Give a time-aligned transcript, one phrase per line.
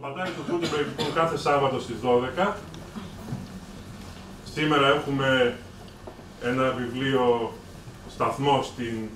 [0.00, 1.96] πατάρι του Gutenberg λοιπόν κάθε Σάββατο στις
[2.46, 2.52] 12.
[4.54, 5.58] Σήμερα έχουμε
[6.42, 7.52] ένα βιβλίο
[8.10, 9.08] σταθμό στην,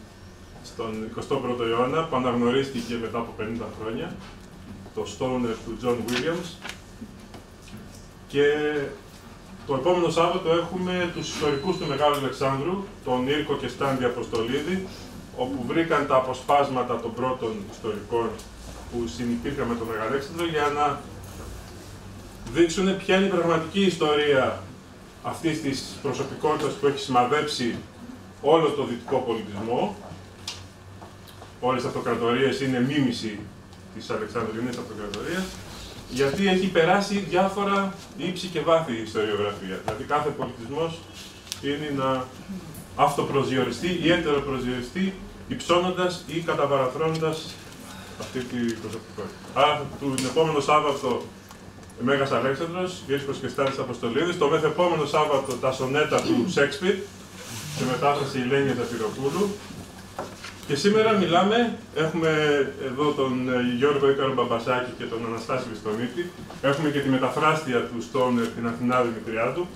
[0.64, 3.42] στον 21ο αιώνα που αναγνωρίστηκε μετά από 50
[3.80, 4.16] χρόνια,
[4.94, 6.70] το Stoner του John Williams.
[8.28, 8.46] Και
[9.66, 14.86] το επόμενο Σάββατο έχουμε τους ιστορικούς του Μεγάλου Αλεξάνδρου, τον Ήρκο και Στάνδη Αποστολίδη,
[15.36, 18.30] όπου βρήκαν τα αποσπάσματα των πρώτων ιστορικών
[18.92, 21.00] που συνεπήρχαν με τον Μεγαλέξανδρο για να
[22.52, 24.62] δείξουν ποια είναι η πραγματική ιστορία
[25.22, 27.76] αυτής της προσωπικότητας που έχει σημαδέψει
[28.42, 29.96] όλο το δυτικό πολιτισμό.
[31.60, 33.38] Όλες οι αυτοκρατορίες είναι μίμηση
[33.94, 35.44] της Αλεξανδρινής αυτοκρατορίας,
[36.10, 39.80] γιατί έχει περάσει διάφορα ύψη και βάθη η ιστοριογραφία.
[39.84, 40.98] Δηλαδή κάθε πολιτισμός
[41.62, 42.24] είναι να
[42.96, 45.14] αυτοπροσδιοριστεί ή εντεροπροσδιοριστεί
[45.48, 47.54] υψώνοντας ή καταπαραθρώνοντας
[48.24, 49.40] αυτή την προσωπικότητα.
[49.60, 51.08] Άρα, τον επόμενο Σάββατο
[52.06, 56.94] Μέγας Αλέξανδρος, Ρίσκος και Στάνης Αποστολίδης, το μεθεπόμενο Σάββατο τα σονέτα του Σέξπιρ,
[57.76, 59.44] σε μετάφραση Ηλένια Ζαφυροπούλου.
[60.66, 62.30] Και σήμερα μιλάμε, έχουμε
[62.88, 66.30] εδώ τον ε, Γιώργο Ίκαρο Μπαμπασάκη και τον Αναστάση Βιστονίτη.
[66.62, 69.66] Έχουμε και τη μεταφράστια του Στόνερ, την Αθηνά Δημητριάδου,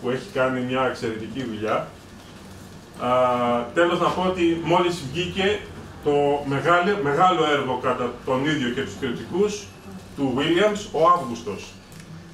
[0.00, 1.88] που έχει κάνει μια εξαιρετική δουλειά.
[3.00, 3.08] Α,
[3.74, 5.60] τέλος να πω ότι μόλις βγήκε
[6.04, 9.64] το μεγάλο, μεγάλο έργο κατά τον ίδιο και τους κριτικούς
[10.16, 11.64] του Williams, ο Αύγουστος.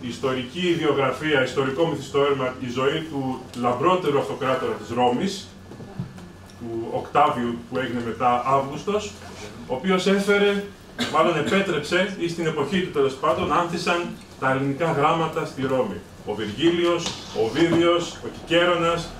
[0.01, 5.49] Η ιστορική ιδιογραφία, ιστορικό μυθιστόρημα, η ζωή του λαμπρότερου αυτοκράτορα της Ρώμης,
[6.59, 9.13] του Οκτάβιου που έγινε μετά Αύγουστος,
[9.67, 10.65] ο οποίος έφερε,
[11.13, 14.09] μάλλον επέτρεψε, ή στην εποχή του τέλος πάντων, άνθησαν
[14.41, 16.01] τα ελληνικά γράμματα στη Ρώμη.
[16.27, 17.07] Ο Βυργίλιος,
[17.43, 19.11] ο Βίδιος, ο Κικέρονας,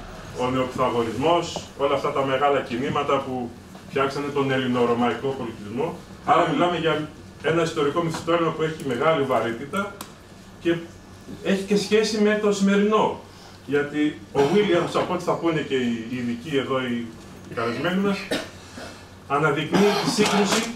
[0.41, 3.51] ο νεοπιθαγορισμός, όλα αυτά τα μεγάλα κινήματα που
[3.91, 5.97] φτιάξανε τον ελληνορωμαϊκό πολιτισμό.
[6.25, 7.09] Άρα μιλάμε για
[7.43, 9.95] ένα ιστορικό μυθιστόρημα που έχει μεγάλη βαρύτητα
[10.61, 10.75] και
[11.45, 13.21] έχει και σχέση με το σημερινό.
[13.67, 17.07] Γιατί ο Williams, από ό,τι θα πούνε και οι ειδικοί εδώ, οι
[17.55, 18.19] καλεσμένοι μας,
[19.29, 20.71] αναδεικνύει τη σύγκρουση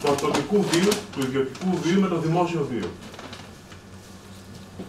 [0.00, 2.90] του ατομικού βίου, του ιδιωτικού βίου με το δημόσιο βίο.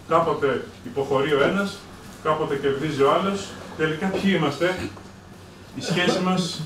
[0.08, 1.78] Κάποτε υποχωρεί ο ένας,
[2.24, 3.48] κάποτε κερδίζει ο άλλος.
[3.78, 4.78] Τελικά ποιοι είμαστε,
[5.76, 6.62] η σχέση μας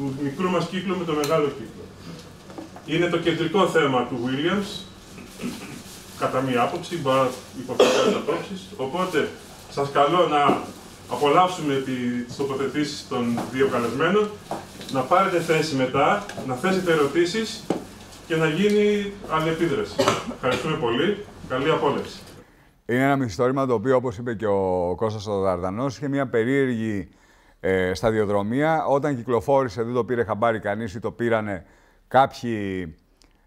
[0.00, 1.84] του μικρού μας κύκλου με το μεγάλο κύκλο.
[2.86, 4.84] Είναι το κεντρικό θέμα του Williams,
[6.18, 7.28] κατά μία άποψη, μπορεί να
[7.60, 8.68] υποθέτει απόψεις.
[8.76, 9.28] Οπότε,
[9.70, 10.62] σας καλώ να
[11.08, 14.30] απολαύσουμε τις τοποθετήσεις των δύο καλεσμένων,
[14.92, 17.64] να πάρετε θέση μετά, να θέσετε ερωτήσεις
[18.26, 19.94] και να γίνει αλληλεπίδραση.
[20.34, 21.24] Ευχαριστούμε πολύ.
[21.48, 22.18] Καλή απόλαυση.
[22.86, 27.08] Είναι ένα μυθιστόρημα το οποίο, όπως είπε και ο Κώστας ο Δαρδανός, είχε μια περίεργη
[27.60, 28.84] ε, σταδιοδρομία.
[28.84, 31.64] Όταν κυκλοφόρησε, δεν το πήρε χαμπάρι κανείς ή το πήρανε
[32.08, 32.94] κάποιοι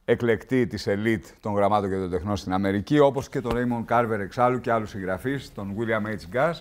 [0.06, 4.20] εκλεκτοί της ελίτ των γραμμάτων και των τεχνών στην Αμερική, όπως και τον Raymond Carver
[4.20, 6.38] εξάλλου και άλλους συγγραφείς, τον William H.
[6.38, 6.54] Gass.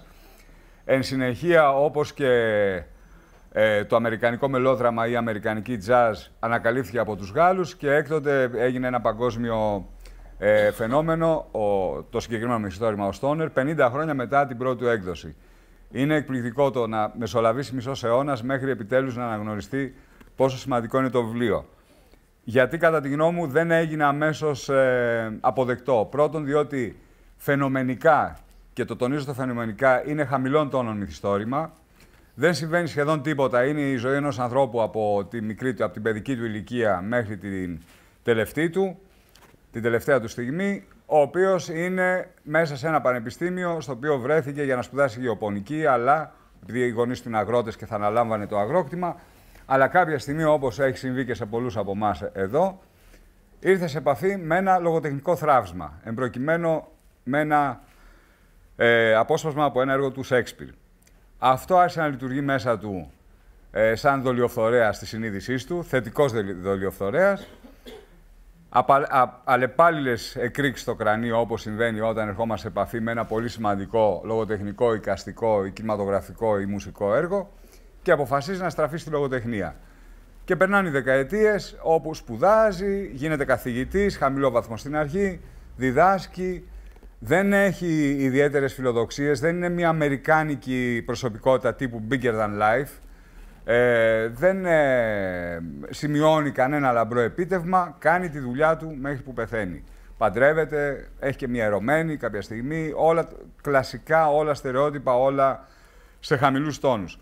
[0.85, 2.29] Εν συνεχεία, όπως και
[3.53, 8.87] ε, το αμερικανικό μελόδραμα ή η αμερικανική jazz ανακαλύφθηκε από τους Γάλλους και έκτοτε έγινε
[8.87, 9.87] ένα παγκόσμιο
[10.39, 15.37] ε, φαινόμενο, ο, το συγκεκριμένο μυθιστόρημα ο Stoner, 50 χρόνια μετά την πρώτη έκδοση.
[15.93, 19.95] Είναι εκπληκτικό το να μεσολαβήσει μισός αιώνας μέχρι επιτέλους να αναγνωριστεί
[20.37, 21.65] πόσο σημαντικό είναι το βιβλίο.
[22.45, 26.09] Γιατί κατά τη γνώμη μου δεν έγινε αμέσως ε, αποδεκτό.
[26.11, 26.97] Πρώτον, διότι
[27.37, 28.39] φαινομενικά,
[28.73, 31.73] και το τονίζω το φαινομενικά, είναι χαμηλών τόνων μυθιστόρημα.
[32.35, 33.65] Δεν συμβαίνει σχεδόν τίποτα.
[33.65, 37.79] Είναι η ζωή ενός ανθρώπου από, τη μικρή, από την παιδική του ηλικία μέχρι την
[38.23, 38.99] τελευταία του,
[39.73, 44.77] την τελευταία του στιγμή ο οποίος είναι μέσα σε ένα πανεπιστήμιο στο οποίο βρέθηκε για
[44.77, 46.33] να σπουδάσει γεωπονική, αλλά
[46.63, 49.17] επειδή οι γονείς του είναι αγρότες και θα αναλάμβανε το αγρόκτημα,
[49.67, 52.81] αλλά κάποια στιγμή, όπως έχει συμβεί και σε πολλούς από εμάς εδώ,
[53.61, 56.01] ήρθε σε επαφή με ένα λογοτεχνικό θράψμα.
[56.05, 56.89] Εμπροκειμένο
[57.25, 57.81] με ένα
[58.77, 60.69] ε, απόσπασμα από ένα έργο του Σέξπιρ.
[61.39, 63.11] Αυτό άρχισε να λειτουργεί μέσα του
[63.71, 66.33] ε, σαν δολιοφθορέας στη συνείδησή του, θετικός
[66.63, 67.49] δολιοφθορέας,
[69.45, 74.95] Αλλεπάλληλες εκρήξεις στο κρανίο, όπως συμβαίνει όταν ερχόμαστε σε επαφή με ένα πολύ σημαντικό λογοτεχνικό,
[74.95, 77.53] οικαστικό, ή κινηματογραφικό ή μουσικό έργο
[78.03, 79.77] και αποφασίζει να στραφεί στη λογοτεχνία.
[80.45, 85.41] Και περνάνε οι δεκαετίες όπου σπουδάζει, γίνεται καθηγητής, χαμηλό βαθμό στην αρχή,
[85.77, 86.69] διδάσκει,
[87.19, 92.91] δεν έχει ιδιαίτερες φιλοδοξίες, δεν είναι μια αμερικάνικη προσωπικότητα τύπου bigger than life.
[93.65, 99.85] Ε, δεν ε, σημειώνει κανένα λαμπρό επίτευγμα, κάνει τη δουλειά του μέχρι που πεθαίνει.
[100.19, 103.29] Παντρεύεται, έχει και μια ερωμένη κάποια στιγμή, όλα
[103.63, 105.67] κλασικά, όλα στερεότυπα, όλα
[106.21, 107.19] σε χαμηλούς τόνους.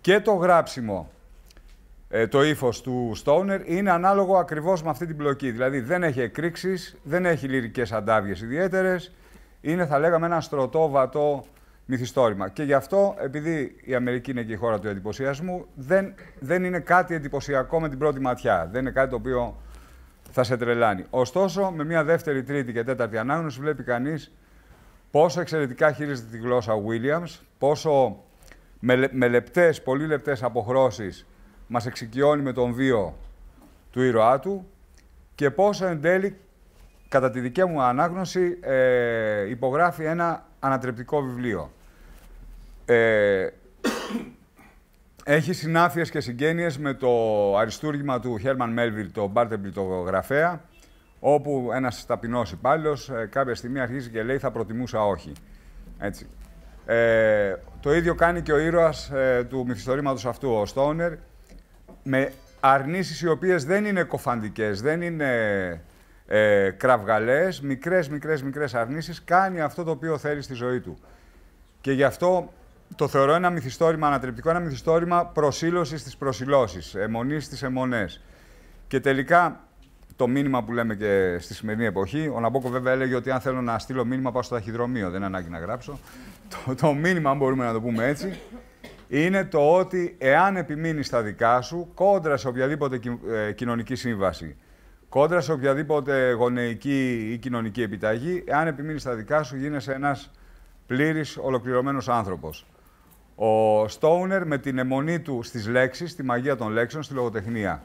[0.00, 1.10] Και το γράψιμο
[2.08, 5.50] ε, το ύφος του Stoner είναι ανάλογο ακριβώς με αυτή την πλοκή.
[5.50, 9.12] Δηλαδή δεν έχει εκρήξεις, δεν έχει λυρικές αντάβιες ιδιαίτερες,
[9.60, 11.44] είναι θα λέγαμε ένα στρωτό, βατό
[11.86, 12.48] μυθιστόρημα.
[12.48, 16.78] Και γι' αυτό, επειδή η Αμερική είναι και η χώρα του εντυπωσιασμού, δεν, δεν είναι
[16.78, 18.68] κάτι εντυπωσιακό με την πρώτη ματιά.
[18.72, 19.56] Δεν είναι κάτι το οποίο
[20.30, 21.04] θα σε τρελάνει.
[21.10, 24.32] Ωστόσο, με μια δεύτερη, τρίτη και τέταρτη ανάγνωση βλέπει κανείς
[25.10, 28.22] πόσο εξαιρετικά χειρίζεται τη γλώσσα ο Williams, πόσο
[28.78, 31.26] με, με λεπτές, πολύ λεπτές αποχρώσεις
[31.66, 33.16] μας εξοικειώνει με τον βίο
[33.90, 34.66] του ήρωά του
[35.34, 36.36] και πόσο εν τέλει,
[37.08, 41.72] κατά τη δική μου ανάγνωση, ε, υπογράφει ένα ανατρεπτικό βιβλίο.
[42.84, 43.48] Ε,
[45.24, 47.08] έχει συνάφειες και συγγένειες με το
[47.56, 50.64] αριστούργημα του Χέρμαν Μέλβιλ, το Μπάρτεμπλ, το γραφέα,
[51.20, 55.32] όπου ένας ταπεινός υπάλληλος ε, κάποια στιγμή αρχίζει και λέει θα προτιμούσα όχι.
[55.98, 56.26] Έτσι.
[56.86, 61.12] Ε, το ίδιο κάνει και ο ήρωας ε, του μυθιστορήματος αυτού, ο Στόνερ,
[62.02, 65.30] με αρνήσεις οι οποίες δεν είναι κοφαντικές, δεν είναι
[66.34, 70.98] ε, κραυγαλές, μικρές, μικρές, μικρές αρνήσεις, κάνει αυτό το οποίο θέλει στη ζωή του.
[71.80, 72.52] Και γι' αυτό
[72.96, 78.20] το θεωρώ ένα μυθιστόρημα ανατρεπτικό, ένα μυθιστόρημα προσήλωσης στις προσιλώσεις, αιμονής στις αιμονές.
[78.86, 79.60] Και τελικά
[80.16, 83.60] το μήνυμα που λέμε και στη σημερινή εποχή, ο Ναμπόκο βέβαια έλεγε ότι αν θέλω
[83.62, 85.98] να στείλω μήνυμα πάω στο ταχυδρομείο, δεν είναι ανάγκη να γράψω.
[86.48, 88.38] Το, το μήνυμα, αν μπορούμε να το πούμε έτσι,
[89.08, 93.00] είναι το ότι εάν επιμείνεις στα δικά σου, κόντρα σε οποιαδήποτε
[93.32, 94.56] ε, κοινωνική σύμβαση,
[95.12, 100.30] κόντρα σε οποιαδήποτε γονεϊκή ή κοινωνική επιταγή, εάν επιμείνεις στα δικά σου, γίνεσαι ένας
[100.86, 102.66] πλήρης ολοκληρωμένος άνθρωπος.
[103.34, 107.82] Ο Στόουνερ με την αιμονή του στις λέξεις, τη μαγεία των λέξεων, στη λογοτεχνία.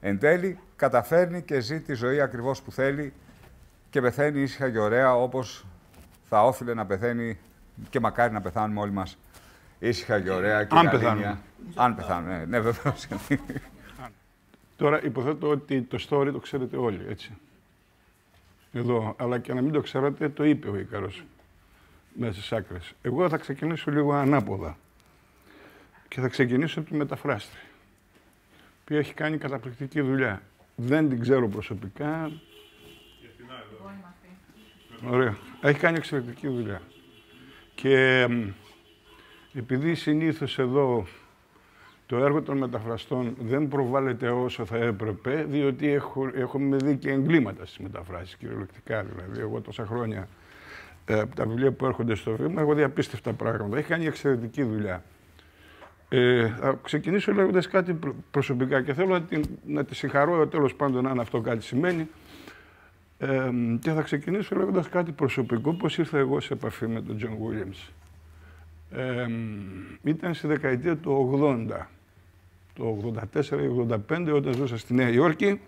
[0.00, 3.12] Εν τέλει, καταφέρνει και ζει τη ζωή ακριβώς που θέλει
[3.90, 5.66] και πεθαίνει ήσυχα και ωραία όπως
[6.28, 7.38] θα όφιλε να πεθαίνει
[7.90, 9.18] και μακάρι να πεθάνουμε όλοι μας
[9.78, 11.38] ήσυχα και ωραία και Αν πεθάνουμε.
[11.74, 13.06] Αν πεθάνουμε, ναι, ναι βεβαίως.
[14.82, 17.32] Τώρα υποθέτω ότι το story το ξέρετε όλοι, έτσι.
[18.72, 21.24] Εδώ, αλλά και να μην το ξέρατε, το είπε ο Ίκαρος
[22.14, 22.92] μέσα στις άκρες.
[23.02, 24.78] Εγώ θα ξεκινήσω λίγο ανάποδα
[26.08, 27.62] και θα ξεκινήσω από τη μεταφράστρια,
[28.84, 30.42] που έχει κάνει καταπληκτική δουλειά.
[30.76, 32.30] Δεν την ξέρω προσωπικά.
[35.08, 35.36] Ωραία.
[35.60, 36.82] Έχει κάνει εξαιρετική δουλειά.
[37.74, 38.28] Και
[39.54, 41.06] επειδή συνήθως εδώ
[42.12, 47.66] το έργο των μεταφραστών δεν προβάλλεται όσο θα έπρεπε, διότι έχω, έχουμε δει και εγκλήματα
[47.66, 49.40] στις μεταφράσεις, κυριολεκτικά δηλαδή.
[49.40, 50.28] Εγώ τόσα χρόνια
[51.04, 53.78] ε, από τα βιβλία που έρχονται στο βήμα, έχω δει απίστευτα πράγματα.
[53.78, 55.04] Έχει κάνει εξαιρετική δουλειά.
[56.08, 57.98] Ε, θα ξεκινήσω λέγοντας κάτι
[58.30, 62.08] προσωπικά και θέλω να, την, να τη συγχαρώ τέλος πάντων αν αυτό κάτι σημαίνει.
[63.18, 63.50] Ε,
[63.80, 67.90] και θα ξεκινήσω λέγοντας κάτι προσωπικό, πώς ήρθα εγώ σε επαφή με τον Τζον Williams.
[68.90, 69.26] Ε,
[70.02, 71.86] ήταν στη δεκαετία του 80,
[72.74, 73.14] το
[74.08, 75.60] 84-85, όταν ζούσα στη Νέα Υόρκη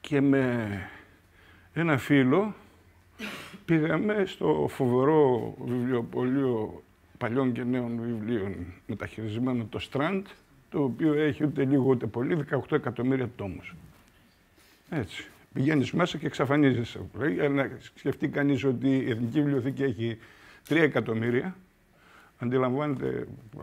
[0.00, 0.68] και με
[1.72, 2.54] ένα φίλο
[3.64, 6.82] πήγαμε στο φοβερό βιβλιοπωλείο
[7.18, 8.54] παλιών και νέων βιβλίων
[8.86, 10.22] μεταχειρισμένων, το Strand,
[10.70, 13.74] το οποίο έχει ούτε λίγο ούτε πολύ 18 εκατομμύρια τόμους.
[14.90, 15.26] Έτσι.
[15.52, 17.00] Πηγαίνεις μέσα και εξαφανίζεσαι.
[17.50, 20.18] Να σκεφτεί κανείς ότι η Εθνική Βιβλιοθήκη έχει
[20.68, 21.56] 3 εκατομμύρια.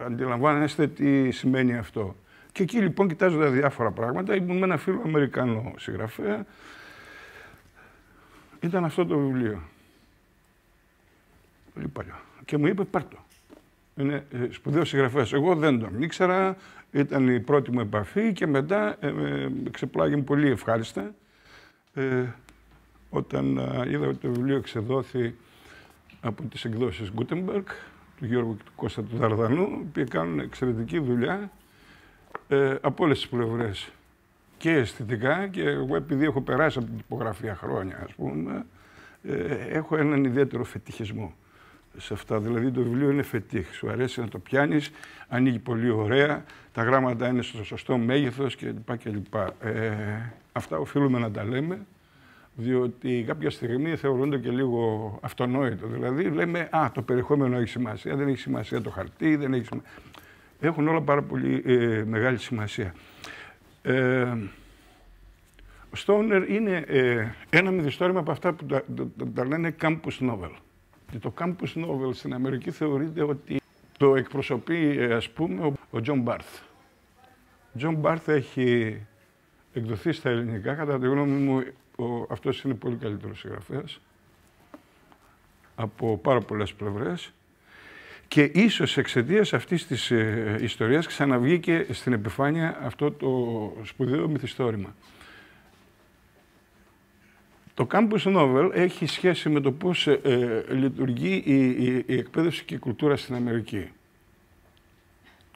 [0.06, 2.16] Αντιλαμβάνεστε τι σημαίνει αυτό.
[2.52, 6.46] Και εκεί λοιπόν κοιτάζοντα διάφορα πράγματα, ήμουν με ένα φίλο Αμερικανό συγγραφέα.
[8.60, 9.62] Ήταν αυτό το βιβλίο.
[11.74, 12.16] Πολύ παλιό.
[12.46, 13.18] Και μου είπε πάρ' το.
[13.96, 15.34] Είναι ε, σπουδαίος συγγραφέας.
[15.34, 16.58] Εγώ δεν τον ήξερα,
[16.92, 21.14] ήταν η πρώτη μου επαφή και μετά ε, ε, ξεπλάγει πολύ ευχάριστα.
[21.94, 22.24] Ε,
[23.10, 25.36] όταν ε, είδα ότι το βιβλίο εξεδόθη
[26.22, 27.64] από τις εκδόσεις Gutenberg,
[28.20, 31.52] του Γιώργου και του Κώστα του Δαρδανού, που κάνουν εξαιρετική δουλειά
[32.48, 33.92] ε, από όλες τις πλευρές
[34.58, 38.66] και αισθητικά και εγώ επειδή έχω περάσει από την τυπογραφία χρόνια, ας πούμε,
[39.24, 41.34] ε, έχω έναν ιδιαίτερο φετιχισμό
[41.98, 42.40] σε αυτά.
[42.40, 43.74] Δηλαδή το βιβλίο είναι φετίχ.
[43.74, 44.92] Σου αρέσει να το πιάνεις,
[45.28, 48.98] ανοίγει πολύ ωραία, τα γράμματα είναι στο σωστό μέγεθος κλπ.
[48.98, 49.34] κλπ.
[49.62, 49.94] Ε,
[50.52, 51.86] αυτά οφείλουμε να τα λέμε,
[52.56, 55.88] διότι κάποια στιγμή θεωρούνται και λίγο αυτονόητο.
[55.88, 59.92] Δηλαδή λέμε, Α, το περιεχόμενο έχει σημασία, δεν έχει σημασία το χαρτί, δεν έχει σημασία.
[60.60, 62.94] Έχουν όλα πάρα πολύ ε, μεγάλη σημασία.
[63.82, 64.24] Ε,
[65.92, 70.52] ο Στόνερ είναι ε, ένα μυθιστόρημα από αυτά που τα, τα, τα λένε campus novel.
[71.12, 73.60] Και το campus novel στην Αμερική θεωρείται ότι
[73.98, 76.60] το εκπροσωπεί, ε, ας πούμε, ο Τζον Μπάρθ.
[77.74, 78.98] Ο Τζον Μπάρθ έχει
[79.74, 80.74] εκδοθεί στα ελληνικά.
[80.74, 81.64] Κατά τη γνώμη μου,
[82.00, 84.00] ο, αυτός είναι πολύ καλύτερος συγγραφέας
[85.76, 87.34] από πάρα πολλές πλευρές.
[88.28, 94.96] Και ίσως εξαιτίας αυτής της ε, ιστορίας ξαναβγήκε στην επιφάνεια αυτό το σπουδαίο μυθιστόρημα.
[97.74, 102.64] Το Campus Novel έχει σχέση με το πώς ε, ε, λειτουργεί η, η, η, εκπαίδευση
[102.64, 103.92] και η κουλτούρα στην Αμερική.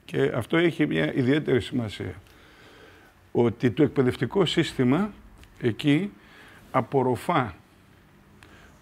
[0.06, 2.22] Και αυτό έχει μια ιδιαίτερη σημασία.
[3.32, 5.12] Ότι το εκπαιδευτικό σύστημα
[5.62, 6.12] εκεί
[6.74, 7.54] απορροφά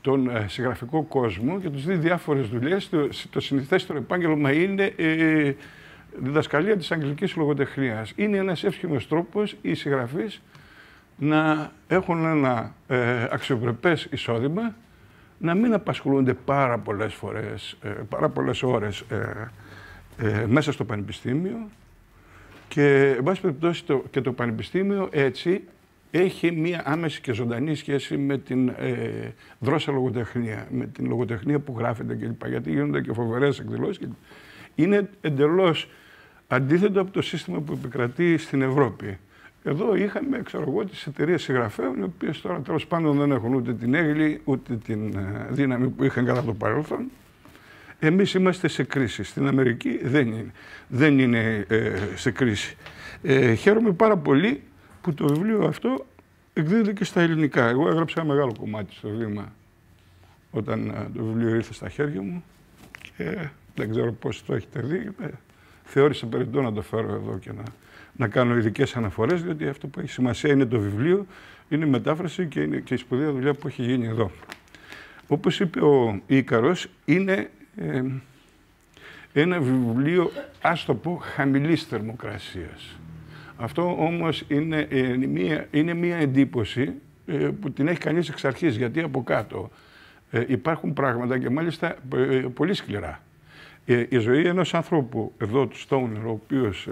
[0.01, 2.89] τον ε, συγγραφικό κόσμο και τους δει διάφορες δουλειές.
[2.89, 5.53] Το, το συνηθέστερο επάγγελμα είναι ε,
[6.15, 8.13] διδασκαλία της αγγλικής λογοτεχνίας.
[8.15, 10.41] Είναι ένας εύχημος τρόπος οι συγγραφείς
[11.17, 14.75] να έχουν ένα ε, αξιοπρεπές εισόδημα,
[15.37, 19.03] να μην απασχολούνται πάρα πολλές φορές, ε, πάρα πολλές ώρες
[20.17, 21.69] ε, μέσα στο πανεπιστήμιο
[22.67, 25.63] και, εν πάση περιπτώσει, το, και το πανεπιστήμιο έτσι
[26.11, 31.75] έχει μία άμεση και ζωντανή σχέση με την ε, δρόσα λογοτεχνία, με την λογοτεχνία που
[31.77, 32.47] γράφεται κλπ.
[32.47, 34.07] Γιατί γίνονται και φοβερές εκδηλώσεις.
[34.75, 35.89] Είναι εντελώς
[36.47, 39.17] αντίθετο από το σύστημα που επικρατεί στην Ευρώπη.
[39.63, 43.73] Εδώ είχαμε, ξέρω εγώ, τις εταιρείες συγγραφέων, οι οποίες τώρα τέλος πάντων δεν έχουν ούτε
[43.73, 47.09] την έγκλη, ούτε την ε, δύναμη που είχαν κατά το παρελθόν.
[47.99, 49.23] Εμείς είμαστε σε κρίση.
[49.23, 50.51] Στην Αμερική δεν είναι,
[50.87, 52.77] δεν είναι ε, σε κρίση.
[53.21, 54.61] Ε, χαίρομαι πάρα πολύ
[55.01, 56.05] που το βιβλίο αυτό
[56.53, 57.67] εκδίδεται και στα ελληνικά.
[57.67, 59.53] Εγώ έγραψα ένα μεγάλο κομμάτι στο βήμα
[60.51, 62.43] όταν ε, το βιβλίο ήρθε στα χέρια μου
[63.17, 65.11] και δεν ξέρω πώς το έχετε δει.
[65.21, 65.27] Ε,
[65.83, 67.63] θεώρησα περιττό να το φέρω εδώ και να,
[68.15, 71.25] να κάνω ειδικές αναφορές, διότι αυτό που έχει σημασία είναι το βιβλίο,
[71.69, 74.31] είναι η μετάφραση και, είναι και η σπουδαία δουλειά που έχει γίνει εδώ.
[75.27, 78.03] Όπως είπε ο Ίκαρος, είναι ε,
[79.33, 80.31] ένα βιβλίο,
[80.61, 82.95] ας το πω, χαμηλής θερμοκρασίας.
[83.61, 86.93] Αυτό όμως είναι, ε, μία, είναι μία εντύπωση
[87.25, 89.69] ε, που την έχει κανείς εξ αρχής, γιατί από κάτω
[90.31, 91.95] ε, υπάρχουν πράγματα και μάλιστα
[92.53, 93.23] πολύ σκληρά.
[93.85, 96.87] η ζωή ενός ανθρώπου, εδώ του Στόουνερ, ο οποίος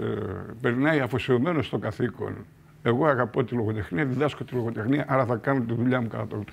[0.60, 2.34] περνάει αφοσιωμένος στο καθήκον,
[2.82, 6.44] εγώ αγαπώ τη λογοτεχνία, διδάσκω τη λογοτεχνία, άρα θα κάνω τη δουλειά μου κατά τον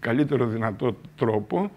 [0.00, 1.70] καλύτερο δυνατό τρόπο,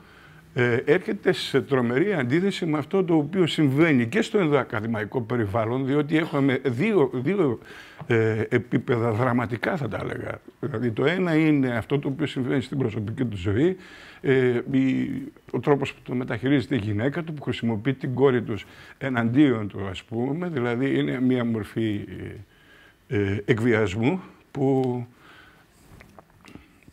[0.53, 6.17] ε, έρχεται σε τρομερή αντίθεση με αυτό το οποίο συμβαίνει και στο ενδοακαδημαϊκό περιβάλλον, διότι
[6.17, 7.60] έχουμε δύο, δύο
[8.08, 10.41] ε, επίπεδα δραματικά θα τα έλεγα.
[10.60, 13.77] Δηλαδή το ένα είναι αυτό το οποίο συμβαίνει στην προσωπική του ζωή,
[14.22, 14.60] ε,
[15.51, 18.65] ο τρόπος που το μεταχειρίζεται η γυναίκα του, που χρησιμοποιεί την κόρη τους
[18.98, 22.05] εναντίον του ας πούμε, δηλαδή είναι μια μορφή
[23.08, 25.05] ε, εκβιασμού που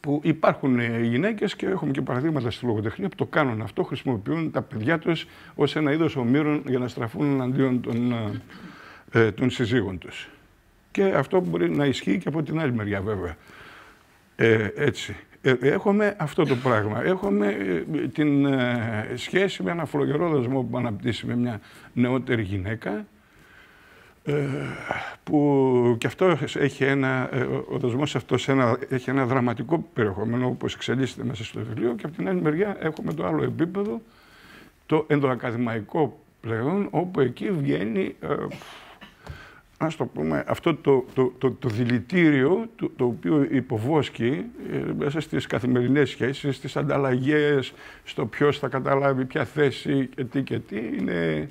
[0.01, 4.51] που υπάρχουν ε, γυναίκες και έχουμε και παραδείγματα στη λογοτεχνία που το κάνουν αυτό, χρησιμοποιούν
[4.51, 8.13] τα παιδιά τους ως ένα είδος ομήρων για να στραφούν εναντίον των,
[9.13, 10.29] ε, ε των συζύγων τους.
[10.91, 13.37] Και αυτό μπορεί να ισχύει και από την άλλη μεριά, βέβαια.
[14.37, 15.17] Ε, έτσι.
[15.41, 17.05] Ε, έχουμε αυτό το πράγμα.
[17.05, 17.57] Έχουμε
[18.13, 18.47] την
[19.15, 21.61] σχέση με ένα φλογερό δεσμό που αναπτύσσει με μια
[21.93, 23.05] νεότερη γυναίκα, ε,
[25.25, 30.75] που και αυτό έχει ένα, ε, ο δοσμός αυτός ένα, έχει ένα δραματικό περιεχόμενο όπως
[30.75, 34.01] εξελίσσεται μέσα στο βιβλίο και από την άλλη μεριά έχουμε το άλλο επίπεδο,
[34.87, 38.35] το ενδοακαδημαϊκό πλέον, όπου εκεί βγαίνει, ε,
[39.79, 45.21] ας το πούμε, αυτό το, το, το, το δηλητήριο το, το οποίο υποβόσκει ε, μέσα
[45.21, 47.73] στις καθημερινές σχέσεις, στις ανταλλαγές,
[48.05, 51.51] στο ποιος θα καταλάβει ποια θέση και τι και τι, είναι,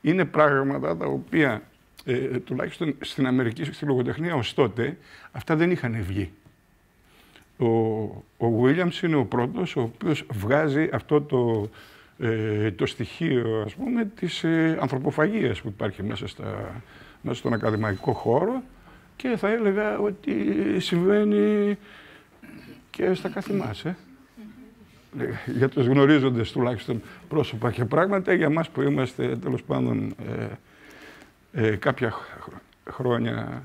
[0.00, 1.62] είναι πράγματα τα οποία
[2.04, 4.96] ε, τουλάχιστον στην Αμερική, στη λογοτεχνία ως τότε,
[5.32, 6.30] αυτά δεν είχαν βγει.
[7.58, 7.66] Ο,
[8.46, 11.70] ο Williams είναι ο πρώτος ο οποίος βγάζει αυτό το,
[12.18, 16.82] ε, το στοιχείο, ας πούμε, της ε, ανθρωποφαγίας που υπάρχει μέσα, στα,
[17.22, 18.62] μέσα στον ακαδημαϊκό χώρο
[19.16, 20.34] και θα έλεγα ότι
[20.78, 21.78] συμβαίνει
[22.90, 23.96] και στα καθημάς, ε.
[25.46, 30.14] Για τους γνωρίζοντες τουλάχιστον πρόσωπα και πράγματα, για μας που είμαστε τέλος πάντων
[31.54, 32.12] ε, ε, κάποια
[32.90, 33.62] χρόνια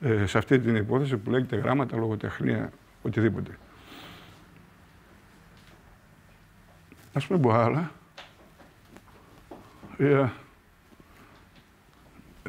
[0.00, 2.70] ε, σε αυτή την υπόθεση που λέγεται γράμματα, λογοτεχνία,
[3.02, 3.58] οτιδήποτε.
[7.12, 7.90] Ας πούμε πω άλλα.
[9.98, 10.28] Yeah.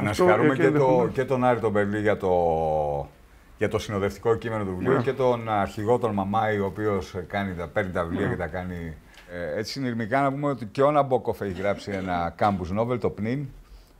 [0.01, 3.09] Να συγχαρούμε και, το, και τον Άρη τον Μπερλή για το,
[3.57, 5.03] για το συνοδευτικό κείμενο του βιβλίου yeah.
[5.03, 8.29] και τον αρχηγό τον Μαμάη, ο οποίος κάνει, παίρνει τα βιβλία yeah.
[8.29, 8.97] και τα κάνει...
[9.31, 13.09] Ε, έτσι συνειρμικά να πούμε ότι και ο Ναμπόκοφ έχει γράψει ένα campus novel, το
[13.09, 13.49] ΠΝΙΝ,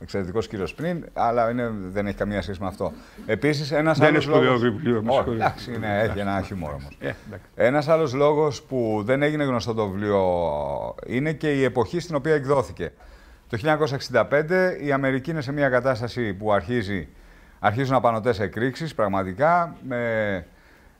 [0.02, 2.92] Εξαιρετικός κύριος πριν, αλλά είναι, δεν έχει καμία σχέση με αυτό.
[3.26, 3.98] Επίσης, ένας άλλος.
[3.98, 5.02] Δεν είναι σπουδαίο βιβλίο.
[5.06, 6.98] Όχι, εντάξει, ναι, έχει ένα χιούμορ όμως.
[7.00, 7.12] Ε,
[7.54, 10.24] ένας άλλος λόγος που δεν έγινε γνωστό το βιβλίο
[11.06, 12.92] είναι και η εποχή στην οποία εκδόθηκε.
[13.48, 17.08] Το 1965 η Αμερική είναι σε μια κατάσταση που αρχίζει,
[17.58, 20.44] αρχίζουν απανοτές εκρήξεις πραγματικά με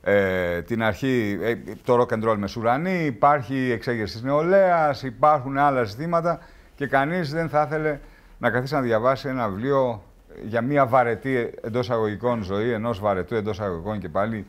[0.01, 5.57] ε, την αρχή, ε, το rock and roll με σουρανί, υπάρχει εξέγερση της νεολαίας, υπάρχουν
[5.57, 6.39] άλλα ζητήματα
[6.75, 7.99] και κανείς δεν θα ήθελε
[8.43, 10.03] να καθίσει να διαβάσει ένα βιβλίο
[10.43, 14.45] για μια βαρετή εντός αγωγικών ζωή, ενός βαρετού εντός αγωγικών και πάλι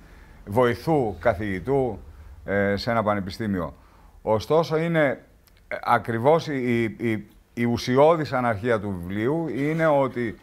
[0.46, 1.98] βοηθού καθηγητού
[2.44, 3.74] ε, σε ένα πανεπιστήμιο.
[4.22, 5.24] Ωστόσο, είναι
[5.68, 10.38] ε, ακριβώς η, η, η ουσιώδης αναρχία του βιβλίου είναι ότι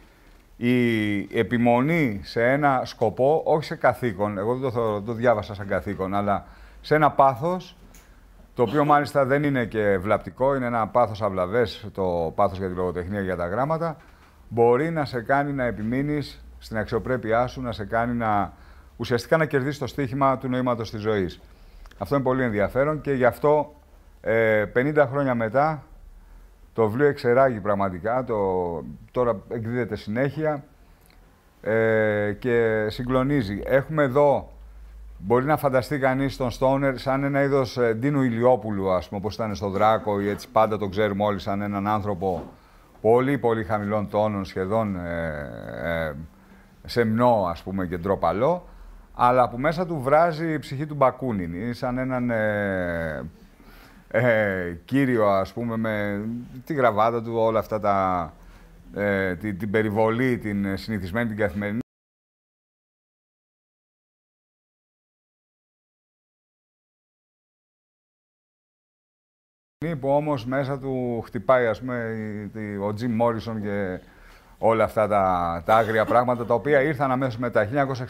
[0.56, 6.14] η επιμονή σε ένα σκοπό, όχι σε καθήκον, εγώ δεν το, το διάβασα σαν καθήκον,
[6.14, 6.46] αλλά
[6.80, 7.76] σε ένα πάθος,
[8.54, 12.74] το οποίο μάλιστα δεν είναι και βλαπτικό, είναι ένα πάθος αυλαβές, το πάθος για τη
[12.74, 13.96] λογοτεχνία για τα γράμματα,
[14.48, 18.52] μπορεί να σε κάνει να επιμείνεις στην αξιοπρέπειά σου, να σε κάνει να
[18.96, 21.40] ουσιαστικά να κερδίσεις το στίχημα του νοήματος της ζωής.
[21.98, 23.74] Αυτό είναι πολύ ενδιαφέρον και γι' αυτό
[24.20, 25.82] ε, 50 χρόνια μετά
[26.72, 28.36] το βιβλίο εξεράγει πραγματικά, το,
[29.10, 30.64] τώρα εκδίδεται συνέχεια
[31.62, 33.62] ε, και συγκλονίζει.
[33.64, 34.52] Έχουμε εδώ,
[35.24, 39.34] μπορεί να φανταστεί κανείς τον Στόνερ σαν ένα είδος ε, Ντίνου Ηλιόπουλου, ας πούμε, όπως
[39.34, 42.42] ήταν στο Δράκο ή έτσι πάντα το ξέρουμε όλοι σαν έναν άνθρωπο
[43.00, 46.14] πολύ πολύ χαμηλών τόνων, σχεδόν ε, ε,
[46.84, 48.68] σεμνό ας πούμε και ντροπαλό,
[49.14, 51.74] αλλά που μέσα του βράζει η ψυχή του Μπακούνιν.
[51.74, 53.24] σαν έναν ε,
[54.08, 56.24] ε, κύριο, ας πούμε, με
[56.64, 58.32] τη γραβάτα του, όλα αυτά τα...
[58.94, 61.80] Ε, την, την περιβολή, την συνηθισμένη, την καθημερινή.
[69.96, 72.14] Που όμως μέσα του χτυπάει, ας πούμε,
[72.82, 74.00] ο Τζιμ Μόρισον και
[74.58, 77.68] όλα αυτά τα, τα άγρια πράγματα, τα οποία ήρθαν αμέσως μετά.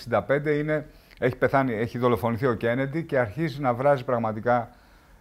[0.08, 0.86] 1965 είναι,
[1.18, 4.70] έχει πεθάνει, έχει δολοφονηθεί ο Κέννεντι και αρχίζει να βράζει πραγματικά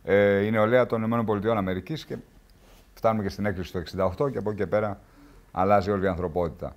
[0.04, 2.18] ε, η νεολαία των ΗΠΑ και
[2.94, 3.84] φτάνουμε και στην έκκληση του
[4.20, 5.00] 68 και από εκεί και πέρα
[5.52, 6.76] αλλάζει όλη η ανθρωπότητα.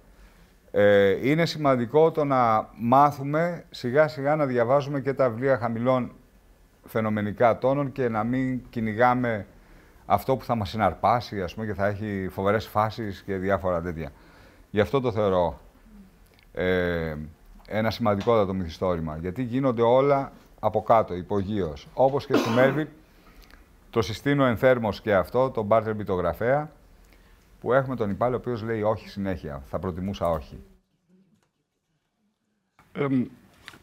[0.70, 6.12] Ε, είναι σημαντικό το να μάθουμε σιγά σιγά να διαβάζουμε και τα βιβλία χαμηλών
[6.84, 9.46] φαινομενικά τόνων και να μην κυνηγάμε
[10.06, 14.12] αυτό που θα μας συναρπάσει ας πούμε, και θα έχει φοβερές φάσεις και διάφορα τέτοια.
[14.70, 15.60] Γι' αυτό το θεωρώ
[16.52, 17.16] ε,
[17.66, 21.88] ένα σημαντικότατο μυθιστόρημα, γιατί γίνονται όλα από κάτω, υπογείως.
[21.94, 22.86] Όπως και στη Μέρβιλ,
[23.90, 26.70] το συστήνω ενθέρμος και αυτό, τον Μπάρτερ Μπιτογραφέα,
[27.60, 30.62] που έχουμε τον υπάλληλο ο οποίος λέει όχι συνέχεια, θα προτιμούσα όχι.
[32.92, 33.06] Ε,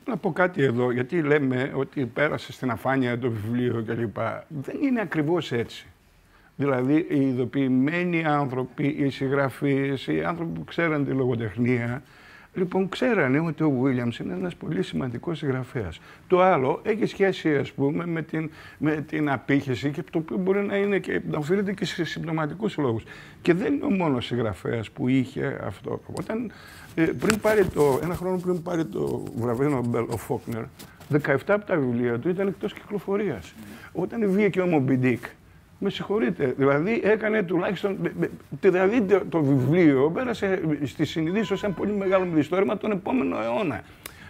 [0.05, 4.17] να πω κάτι εδώ, γιατί λέμε ότι πέρασε στην αφάνεια το βιβλίο κλπ.
[4.47, 5.87] Δεν είναι ακριβώς έτσι.
[6.61, 12.03] Δηλαδή, οι ειδοποιημένοι άνθρωποι, οι συγγραφείς, οι άνθρωποι που ξέραν τη λογοτεχνία,
[12.53, 15.99] Λοιπόν, ξέρανε ότι ο Βίλιαμς είναι ένας πολύ σημαντικός συγγραφέας.
[16.27, 20.61] Το άλλο έχει σχέση, ας πούμε, με την, με την απήχηση και το οποίο μπορεί
[20.61, 23.03] να, είναι και, να οφείλεται και σε συμπτωματικούς λόγους.
[23.41, 26.01] Και δεν είναι ο μόνος συγγραφέας που είχε αυτό.
[26.19, 26.51] Όταν,
[26.95, 30.63] ε, πριν πάρει το, ένα χρόνο πριν πάρει το βραβείο Νομπέλ, ο Φόκνερ,
[31.11, 33.53] 17 από τα βιβλία του ήταν εκτός κυκλοφορίας.
[33.91, 35.23] Όταν βγήκε ο Μομπιντίκ,
[35.83, 36.53] με συγχωρείτε.
[36.57, 37.97] Δηλαδή έκανε τουλάχιστον.
[38.61, 43.81] Δηλαδή το βιβλίο πέρασε στη συνειδήση ω ένα πολύ μεγάλο μυθιστόρημα τον επόμενο αιώνα.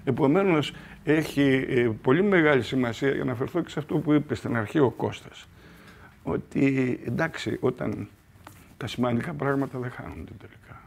[0.03, 4.57] Επομένως, έχει ε, πολύ μεγάλη σημασία για να αφαιρθώ και σε αυτό που είπε στην
[4.57, 5.47] αρχή ο Κώστας.
[6.23, 8.07] Ότι εντάξει, όταν
[8.77, 10.81] τα σημαντικά πράγματα δεν χάνονται τελικά.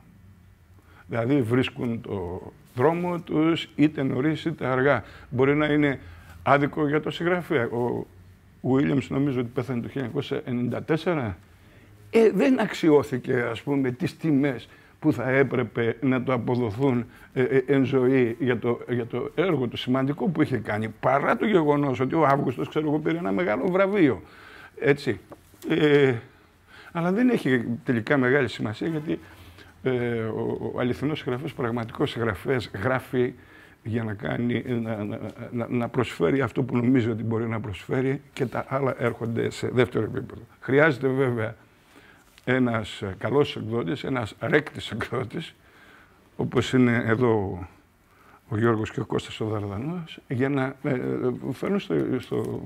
[1.06, 2.42] Δηλαδή βρίσκουν το
[2.74, 5.04] δρόμο τους είτε νωρίς είτε αργά.
[5.30, 6.00] Μπορεί να είναι
[6.42, 7.64] άδικο για το συγγραφέα.
[7.64, 8.06] Ο
[8.64, 10.10] ο Williams νομίζω ότι πέθανε το
[11.04, 11.32] 1994,
[12.10, 17.62] ε, δεν αξιώθηκε ας πούμε τις τιμές που θα έπρεπε να το αποδοθούν ε, ε,
[17.66, 22.00] εν ζωή για το, για το έργο του σημαντικό που είχε κάνει, παρά το γεγονός
[22.00, 24.22] ότι ο Αύγουστος, ξέρω εγώ, πήρε ένα μεγάλο βραβείο.
[24.78, 25.20] Έτσι.
[25.68, 26.14] Ε,
[26.92, 29.18] αλλά δεν έχει τελικά μεγάλη σημασία γιατί
[29.82, 29.90] ε,
[30.22, 33.32] ο, ο αληθινός συγγραφέας, πραγματικός συγγραφέας, γράφει
[33.84, 35.04] για να, κάνει, να,
[35.50, 39.68] να, να, προσφέρει αυτό που νομίζει ότι μπορεί να προσφέρει και τα άλλα έρχονται σε
[39.68, 40.42] δεύτερο επίπεδο.
[40.60, 41.54] Χρειάζεται βέβαια
[42.44, 45.54] ένας καλός εκδότης, ένας ρέκτης εκδότης,
[46.36, 47.58] όπως είναι εδώ
[48.48, 51.00] ο Γιώργος και ο Κώστας ο Δαρδανός, για να ε,
[51.52, 52.62] φέρνουν στο, στο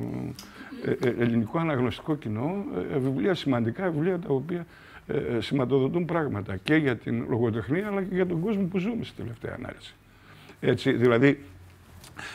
[0.85, 4.67] ε, ε, ελληνικό αναγνωστικό κοινό ε, βιβλία σημαντικά, βιβλία τα οποία
[5.07, 9.23] ε, σηματοδοτούν πράγματα και για την λογοτεχνία αλλά και για τον κόσμο που ζούμε στη
[9.23, 9.95] τελευταία ανάλυση.
[10.61, 11.41] Έτσι, δηλαδή,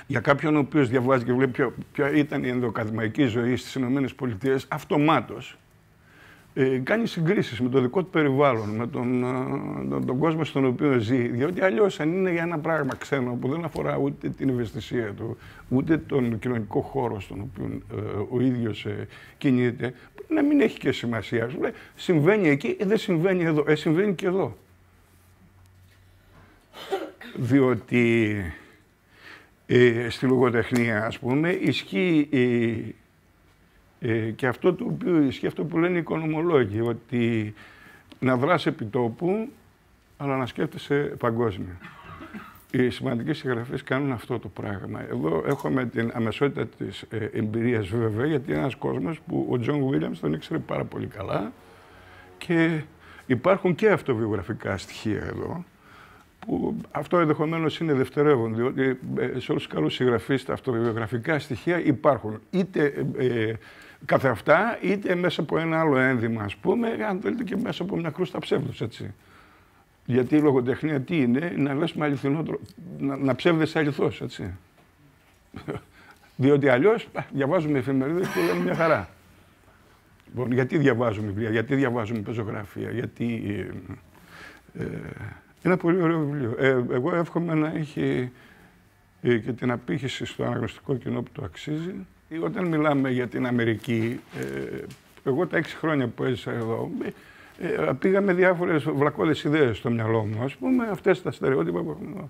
[0.07, 5.57] για κάποιον ο οποίος διαβάζει και βλέπει ποια ήταν η ενδοκαδημαϊκή ζωή στις ΗΠΑ, αυτομάτως
[6.55, 10.65] ε, κάνει συγκρίσεις με το δικό του περιβάλλον, με τον, ε, τον, τον, κόσμο στον
[10.65, 11.27] οποίο ζει.
[11.27, 15.37] Διότι αλλιώς αν είναι για ένα πράγμα ξένο που δεν αφορά ούτε την ευαισθησία του,
[15.69, 19.07] ούτε τον κοινωνικό χώρο στον οποίο ε, ο ίδιος ε,
[19.37, 19.93] κινείται,
[20.27, 21.49] να μην έχει και σημασία.
[21.49, 23.63] Σου λέει, συμβαίνει εκεί, ε, δεν συμβαίνει εδώ.
[23.67, 24.57] Ε, συμβαίνει και εδώ
[27.35, 28.35] διότι
[29.65, 32.95] ε, στη λογοτεχνία, ας πούμε, ισχύει η,
[34.05, 37.53] Ε, και αυτό το οποίο ισχύει, αυτό που λένε οι οικονομολόγοι, ότι
[38.19, 39.49] να δράσει επί τόπου,
[40.17, 41.77] αλλά να σκέφτεσαι παγκόσμια.
[42.71, 45.01] Οι σημαντικοί συγγραφείς κάνουν αυτό το πράγμα.
[45.09, 49.87] Εδώ έχουμε την αμεσότητα της ε, εμπειρίας βέβαια, γιατί είναι ένας κόσμος που ο Τζον
[49.89, 51.51] Βίλιαμς τον ήξερε πάρα πολύ καλά
[52.37, 52.81] και
[53.25, 55.65] υπάρχουν και αυτοβιογραφικά στοιχεία εδώ
[56.45, 58.81] που αυτό ενδεχομένως είναι δευτερεύον, διότι
[59.17, 62.39] ε, σε όλους τους καλούς συγγραφείς τα αυτοβιογραφικά στοιχεία υπάρχουν.
[62.49, 63.53] Είτε ε,
[64.05, 67.97] καθ' αυτά, είτε μέσα από ένα άλλο ένδυμα, ας πούμε, αν θέλετε και μέσα από
[67.97, 69.13] μια κρούστα ψεύδους, έτσι.
[70.05, 72.63] Γιατί η λογοτεχνία τι είναι, να λες με αληθινό τρόπο,
[72.99, 74.53] να, να ψεύδεσαι αληθώς, έτσι.
[76.35, 79.09] Διότι αλλιώς διαβάζουμε εφημερίδες και λέμε μια χαρά.
[80.27, 83.43] Λοιπόν, γιατί διαβάζουμε βιβλία, γιατί διαβάζουμε πεζογραφία, γιατί...
[84.77, 84.87] Ε, ε,
[85.63, 86.55] ένα πολύ ωραίο βιβλίο.
[86.57, 88.31] Ε, εγώ εύχομαι να έχει
[89.21, 91.95] ε, και την απήχηση στο αναγνωστικό κοινό που το αξίζει.
[92.43, 94.77] Όταν μιλάμε για την Αμερική, ε,
[95.23, 96.91] εγώ τα έξι χρόνια που έζησα εδώ,
[97.59, 100.43] ε, πήγαμε διάφορες βλακώδες ιδέες στο μυαλό μου.
[100.43, 102.27] Α πούμε, αυτές τα στερεότυπα που έχουμε.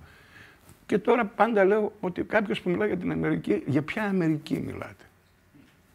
[0.86, 5.04] Και τώρα πάντα λέω ότι κάποιος που μιλάει για την Αμερική, για ποια Αμερική μιλάτε;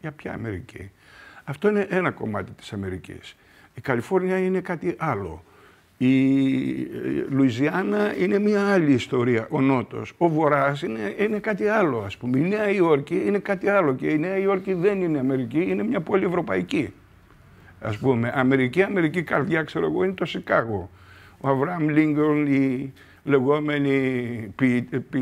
[0.01, 0.91] Για ποια Αμερική;
[1.43, 3.35] Αυτό είναι ένα κομμάτι της Αμερικής.
[3.75, 5.43] Η Καλιφόρνια είναι κάτι άλλο.
[6.01, 6.11] Η
[7.29, 10.13] Λουιζιάννα είναι μια άλλη ιστορία, ο Νότος.
[10.17, 12.37] Ο Βορράς είναι, είναι κάτι άλλο, ας πούμε.
[12.37, 16.01] Η Νέα Υόρκη είναι κάτι άλλο και η Νέα Υόρκη δεν είναι Αμερική, είναι μια
[16.01, 16.93] πόλη ευρωπαϊκή.
[17.81, 20.89] Ας πούμε, Αμερική, Αμερική καρδιά, ξέρω εγώ, είναι το Σικάγο.
[21.39, 24.53] Ο Αβραάμ Λίγκον, η λεγόμενη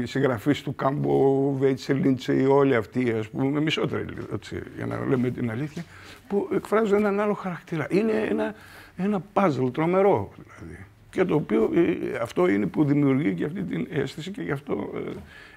[0.04, 5.52] συγγραφής του Κάμπο, Βέιτσε, Λίντσε, όλοι αυτοί, ας πούμε, μισότεροι, έτσι, για να λέμε την
[5.52, 5.84] αλήθεια,
[6.28, 7.88] που εκφράζουν έναν άλλο χαρακτήρα.
[7.90, 8.56] Είναι ένα,
[8.98, 10.86] ένα puzzle τρομερό, δηλαδή.
[11.10, 14.92] Και το οποίο ε, αυτό είναι που δημιουργεί και αυτή την αίσθηση και γι' αυτό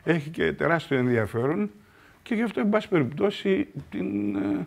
[0.05, 1.71] ε, έχει και τεράστιο ενδιαφέρον
[2.23, 4.67] και γι' αυτό, εν πάση περιπτώσει, την, ε,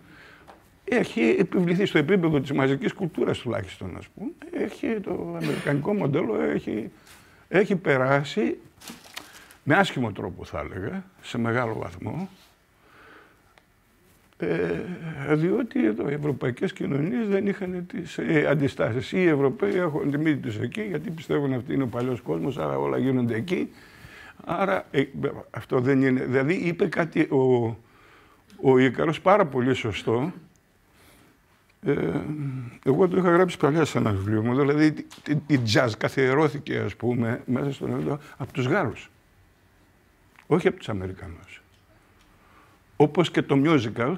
[0.84, 4.32] έχει επιβληθεί στο επίπεδο της μαζικής κουλτούρας τουλάχιστον, ας πούμε.
[4.52, 6.92] Έχει το αμερικανικό μοντέλο, έχει,
[7.48, 8.58] έχει περάσει
[9.64, 12.43] με άσχημο τρόπο θα έλεγα, σε μεγάλο βαθμό, ε,
[15.32, 19.12] διότι εδώ οι ευρωπαϊκές κοινωνίες δεν είχαν τις ε, αντιστάσεις.
[19.12, 22.78] Οι Ευρωπαίοι έχουν τη μύτη τους εκεί, γιατί πιστεύουν ότι είναι ο παλιός κόσμος, άρα
[22.78, 23.70] όλα γίνονται εκεί.
[24.46, 25.04] Άρα ε,
[25.50, 26.26] αυτό δεν είναι.
[26.26, 27.78] Δηλαδή είπε κάτι ο,
[28.62, 30.34] ο Ίκαρος πάρα πολύ σωστό,
[31.86, 31.94] ε,
[32.86, 34.60] εγώ το είχα γράψει παλιά σε ένα βιβλίο μου.
[34.60, 35.06] Δηλαδή
[35.48, 39.10] η jazz καθιερώθηκε, ας πούμε, μέσα στον Ελλάδα από τους Γάλλους.
[40.48, 41.62] Όχι από τους Αμερικανούς.
[42.96, 44.16] Όπως και το musical,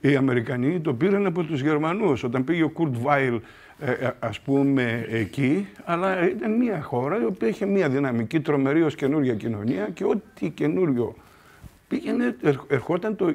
[0.00, 2.22] οι Αμερικανοί το πήραν από τους Γερμανούς.
[2.22, 3.40] Όταν πήγε ο Κουρτ Βάιλ,
[3.78, 8.82] ε, ε, ας πούμε, εκεί, αλλά ήταν μια χώρα η οποία είχε μια δυναμική, τρομερή
[8.82, 11.14] ως καινούργια κοινωνία και ό,τι καινούριο
[11.88, 12.36] πήγαινε,
[12.68, 13.34] ερχόταν, το,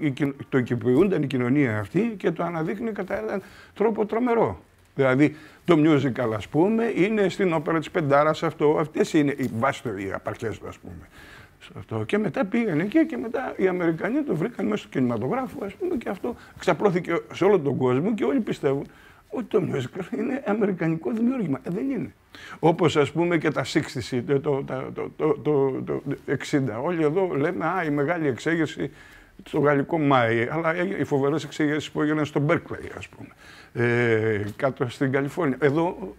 [0.49, 3.41] το οικειοποιούνταν η κοινωνία αυτή και το αναδείχνει κατά έναν
[3.73, 4.61] τρόπο τρομερό.
[4.95, 9.83] Δηλαδή το musical, ας πούμε, είναι στην όπερα της Πεντάρας αυτό, αυτές είναι οι βάσεις
[9.97, 11.09] οι απαρχές του, ας πούμε.
[11.77, 12.03] Αυτό.
[12.03, 15.95] Και μετά πήγαν εκεί και μετά οι Αμερικανοί το βρήκαν μέσα στο κινηματογράφο, ας πούμε,
[15.95, 18.85] και αυτό ξαπλώθηκε σε όλο τον κόσμο και όλοι πιστεύουν
[19.29, 21.59] ότι το musical είναι αμερικανικό δημιούργημα.
[21.63, 22.13] Ε, δεν είναι.
[22.59, 24.63] Όπως ας πούμε και τα 60, το, το,
[25.17, 26.03] το, το, το,
[26.51, 26.61] 60.
[26.83, 28.91] Όλοι εδώ λέμε, α, η μεγάλη εξέγερση
[29.43, 33.29] στο γαλλικό Μάη, αλλά οι φοβερές εξέγερσεις που έγιναν στο Berkeley, ας πούμε,
[33.73, 35.57] ε, κάτω στην Καλιφόρνια.
[35.59, 36.15] Εδώ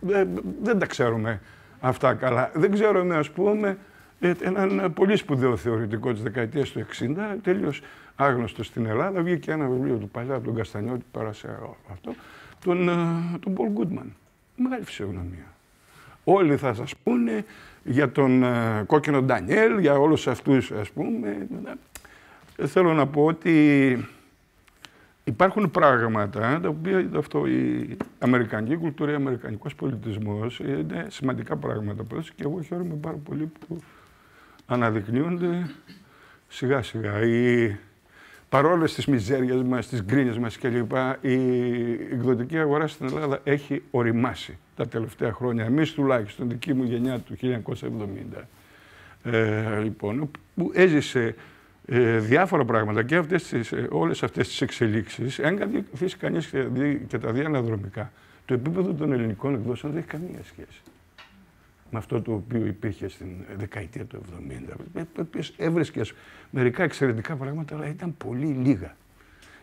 [0.63, 1.41] δεν τα ξέρουμε
[1.81, 2.51] αυτά καλά.
[2.55, 3.77] Δεν ξέρουμε, ας πούμε, ε,
[4.21, 7.83] έναν πολύ σπουδαίο θεωρητικό της δεκαετίας του 60, τέλειος
[8.17, 11.49] άγνωστος στην Ελλάδα, βγήκε ένα βιβλίο του παλιά, τον Καστανιώτη, τώρα σε
[11.93, 12.15] αυτό,
[12.65, 12.95] τον, ε,
[13.41, 14.13] τον Πολ Γκούντμαν.
[14.57, 15.55] Μεγάλη φυσιογνωμία.
[16.25, 17.45] Όλοι θα σας πούνε
[17.85, 21.47] για τον uh, κόκκινο Ντανιέλ, για όλους αυτούς ας πούμε.
[22.67, 24.09] Θέλω να πω ότι
[25.25, 32.43] υπάρχουν πράγματα τα οποία αυτό, η αμερικανική κουλτούρα, ο αμερικανικός πολιτισμός είναι σημαντικά πράγματα και
[32.43, 33.81] εγώ χαίρομαι πάρα πολύ που
[34.67, 35.71] αναδεικνύονται
[36.49, 37.21] σιγά σιγά.
[37.25, 37.77] Η,
[38.49, 40.93] παρόλες τις μιζέριες μας, τις γκρίνιες μας κλπ.
[41.21, 41.35] Η
[42.13, 45.65] εκδοτική αγορά στην Ελλάδα έχει οριμάσει τα τελευταία χρόνια.
[45.65, 48.49] Εμείς τουλάχιστον, δική μου γενιά του 1970,
[49.23, 51.35] ε, λοιπόν, που έζησε
[51.87, 56.69] ε, διάφορα πράγματα και αυτές τις, ε, όλες αυτές τις εξελίξεις, αν καθίσει κανείς και,
[57.09, 58.13] και τα δει αναδρομικά,
[58.45, 60.81] το επίπεδο των ελληνικών εκδόσεων δεν έχει καμία σχέση
[61.91, 64.21] με αυτό το οποίο υπήρχε στην δεκαετία του
[64.95, 65.01] 70.
[65.57, 66.13] Έβρισκες
[66.51, 68.97] μερικά εξαιρετικά πράγματα, αλλά ήταν πολύ λίγα.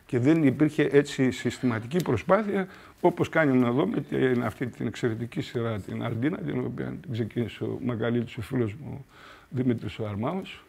[0.05, 2.67] Και δεν υπήρχε έτσι συστηματική προσπάθεια,
[3.01, 7.11] όπως κάνει να δω με την, αυτή την εξαιρετική σειρά, την Αλντίνα, την οποία την
[7.11, 9.05] ξεκίνησε ο μεγαλύτερος ο φίλος μου,
[9.49, 10.63] Δημήτρης ο Αρμάος.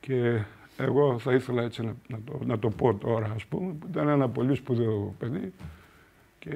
[0.00, 0.40] Και
[0.76, 4.08] εγώ θα ήθελα έτσι να, να, το, να το πω τώρα, ας πούμε, που ήταν
[4.08, 5.52] ένα πολύ σπουδαίο παιδί
[6.38, 6.50] και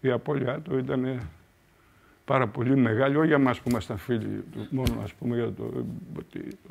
[0.00, 1.20] η απώλειά του ήταν
[2.24, 5.84] πάρα πολύ μεγάλη, όχι για μας που ήμασταν φίλοι του, μόνο ας πούμε για το,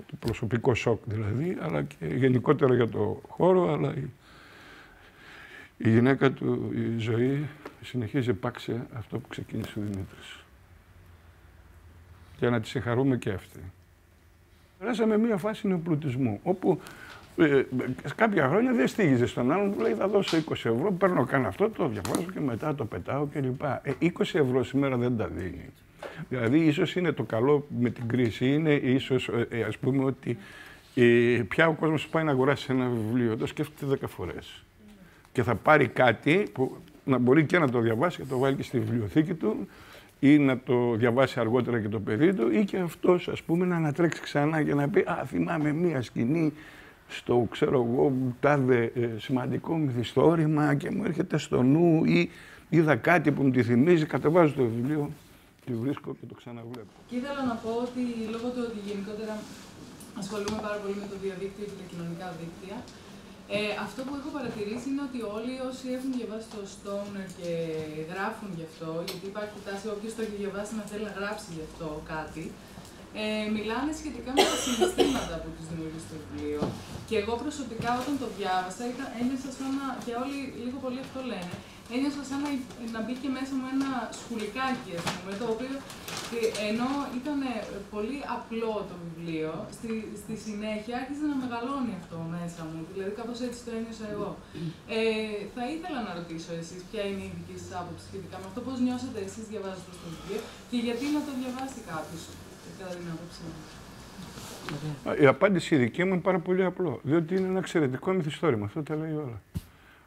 [0.06, 4.10] το, προσωπικό σοκ δηλαδή, αλλά και γενικότερα για το χώρο, αλλά η,
[5.78, 7.48] η γυναίκα του, η ζωή,
[7.82, 10.44] συνεχίζει επάξια αυτό που ξεκίνησε ο Δημήτρης.
[12.40, 13.60] Για να τη συγχαρούμε και αυτή.
[14.80, 16.82] Περάσαμε μια φάση νεοπλουτισμού, όπου
[17.38, 17.66] ε,
[18.16, 21.70] κάποια χρόνια δεν στήγιζε στον άλλον, που λέει θα δώσω 20 ευρώ, παίρνω καν αυτό,
[21.70, 23.64] το διαβάζω και μετά το πετάω κλπ.
[23.64, 25.70] Ε, 20 ευρώ σήμερα δεν τα δίνει.
[26.30, 30.38] Δηλαδή ίσως είναι το καλό με την κρίση, είναι ίσως ε, ας πούμε ότι
[30.96, 34.64] ε, πια ο κόσμος πάει να αγοράσει ένα βιβλίο, το σκέφτεται 10 φορές.
[35.32, 38.64] Και θα πάρει κάτι που να μπορεί και να το διαβάσει και το βάλει και
[38.64, 39.68] στη βιβλιοθήκη του
[40.20, 43.76] ή να το διαβάσει αργότερα και το παιδί του ή και αυτός ας πούμε να
[43.76, 46.54] ανατρέξει ξανά και να πει «Α, θυμάμαι μία σκηνή
[47.18, 52.30] στο, ξέρω εγώ, τάδε ε, σημαντικό μυθιστόρημα και μου έρχεται στο νου ή
[52.70, 55.10] είδα κάτι που μου τη θυμίζει, κατεβάζω το βιβλίο,
[55.66, 56.94] τη βρίσκω και το ξαναβλέπω.
[57.10, 58.02] Και ήθελα να πω ότι
[58.34, 59.36] λόγω του ότι γενικότερα
[60.22, 62.78] ασχολούμαι πάρα πολύ με το διαδίκτυο και τα κοινωνικά δίκτυα,
[63.58, 67.52] ε, αυτό που έχω παρατηρήσει είναι ότι όλοι όσοι έχουν διαβάσει το Stoner και
[68.12, 71.66] γράφουν γι' αυτό, γιατί υπάρχει τάση όποιος το έχει διαβάσει να θέλει να γράψει γι'
[71.70, 72.44] αυτό κάτι,
[73.22, 76.62] ε, μιλάνε σχετικά με τα συναισθήματα που τους δημιουργεί το βιβλίο.
[77.08, 79.88] Και εγώ προσωπικά όταν το διάβασα, ήταν, ένιωσα σαν να.
[80.06, 81.56] και όλοι λίγο πολύ αυτό λένε.
[81.96, 82.50] Ένιωσα σαν να,
[82.96, 85.76] να μπήκε μέσα μου ένα σκουλικάκι, ας πούμε, το οποίο
[86.70, 87.40] ενώ ήταν
[87.94, 92.80] πολύ απλό το βιβλίο, στη, στη συνέχεια άρχισε να μεγαλώνει αυτό μέσα μου.
[92.92, 94.30] Δηλαδή, κάπως έτσι το ένιωσα εγώ.
[94.98, 95.02] Ε,
[95.56, 98.78] θα ήθελα να ρωτήσω εσείς ποια είναι η δική σας άποψη σχετικά με αυτό, πώς
[98.86, 102.22] νιώσατε εσείς διαβάζοντας το βιβλίο και γιατί να το διαβάσει κάποιος;
[105.22, 107.00] Η απάντηση δική μου είναι πάρα πολύ απλό.
[107.04, 108.66] Διότι είναι ένα εξαιρετικό μυθιστόρημα.
[108.66, 109.42] Αυτό τα λέει όλα.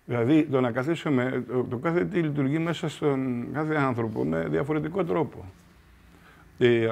[0.04, 5.04] Δηλαδή, το να καθίσουμε, το, το κάθε τι λειτουργεί μέσα στον κάθε άνθρωπο με διαφορετικό
[5.04, 5.44] τρόπο.
[6.58, 6.88] Ε,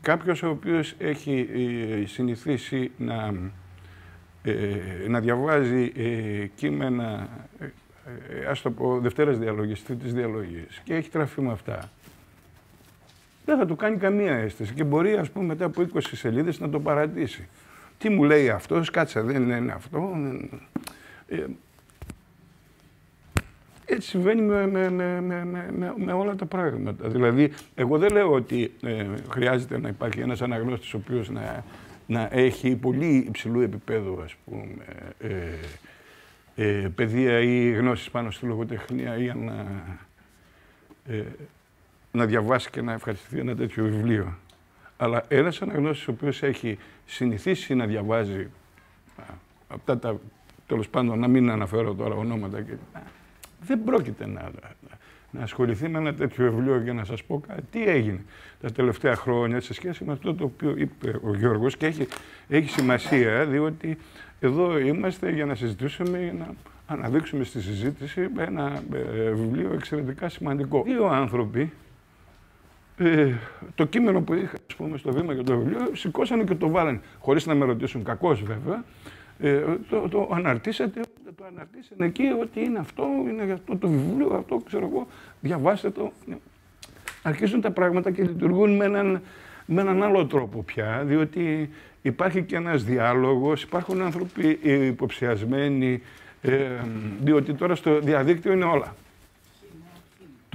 [0.00, 1.48] κάποιος ο οποίος έχει
[2.02, 3.34] ε, συνηθίσει να,
[4.42, 10.94] ε, να διαβάζει ε, κείμενα, ε, ε, ας το πω, Δευτέρας Διαλογής, Τρίτης Διαλογής και
[10.94, 11.90] έχει τραφεί με αυτά
[13.44, 16.68] δεν θα του κάνει καμία αίσθηση και μπορεί ας πούμε μετά από 20 σελίδες να
[16.70, 17.48] το παρατήσει.
[17.98, 20.16] Τι μου λέει αυτός, κάτσε δεν είναι αυτό.
[21.28, 21.44] Ε,
[23.86, 27.08] έτσι συμβαίνει με, με, με, με, όλα τα πράγματα.
[27.08, 31.64] Δηλαδή, εγώ δεν λέω ότι ε, χρειάζεται να υπάρχει ένας αναγνώστης ο οποίος να,
[32.06, 34.84] να έχει πολύ υψηλού επίπεδου, ας πούμε,
[35.18, 35.54] ε,
[36.56, 39.66] ε, παιδεία ή γνώσεις πάνω στη λογοτεχνία ή να
[41.06, 41.22] ε,
[42.14, 44.38] να διαβάσει και να ευχαριστηθεί ένα τέτοιο βιβλίο.
[44.96, 48.50] Αλλά ένας αναγνώστης ο οποίος έχει συνηθίσει να διαβάζει
[49.68, 50.18] αυτά τα.
[50.66, 52.72] τέλος πάντων, να μην αναφέρω τώρα ονόματα και.
[53.60, 54.50] Δεν πρόκειται να,
[55.30, 57.62] να ασχοληθεί με ένα τέτοιο βιβλίο για να σας πω κάτι.
[57.70, 58.24] Τι έγινε
[58.60, 62.06] τα τελευταία χρόνια σε σχέση με αυτό το οποίο είπε ο Γιώργος και έχει,
[62.48, 63.98] έχει σημασία διότι
[64.40, 66.54] εδώ είμαστε για να συζητήσουμε, για να
[66.86, 70.82] αναδείξουμε στη συζήτηση ένα ε, βιβλίο εξαιρετικά σημαντικό.
[70.82, 71.72] Δύο άνθρωποι
[72.96, 73.32] ε,
[73.74, 77.00] το κείμενο που είχα ας πούμε, στο βήμα για το βιβλίο, σηκώσανε και το βάλανε.
[77.18, 78.84] Χωρίς να με ρωτήσουν, κακώ βέβαια.
[79.38, 81.00] Ε, το, το αναρτήσατε,
[81.36, 85.06] το αναρτήσατε εκεί ότι είναι αυτό, είναι για αυτό το βιβλίο, αυτό ξέρω εγώ,
[85.40, 86.12] διαβάστε το.
[87.22, 89.20] Αρχίζουν τα πράγματα και λειτουργούν με έναν,
[89.66, 91.70] με έναν άλλο τρόπο πια, διότι
[92.02, 96.02] υπάρχει και ένας διάλογος, υπάρχουν άνθρωποι υποψιασμένοι,
[96.42, 96.66] ε,
[97.20, 98.94] διότι τώρα στο διαδίκτυο είναι όλα.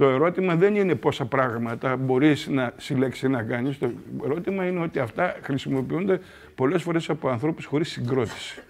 [0.00, 3.78] Το ερώτημα δεν είναι πόσα πράγματα μπορείς να συλλέξεις να κάνεις.
[3.78, 3.90] Το
[4.24, 6.20] ερώτημα είναι ότι αυτά χρησιμοποιούνται
[6.54, 8.62] πολλές φορές από ανθρώπους χωρίς συγκρότηση.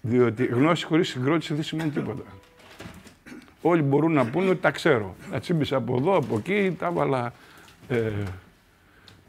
[0.00, 2.22] Διότι γνώση χωρίς συγκρότηση δεν σημαίνει τίποτα.
[3.62, 5.14] Όλοι μπορούν να πούνε ότι τα ξέρω.
[5.30, 7.32] Τα τσίμπησα από εδώ, από εκεί, τα έβαλα
[7.88, 8.10] ε,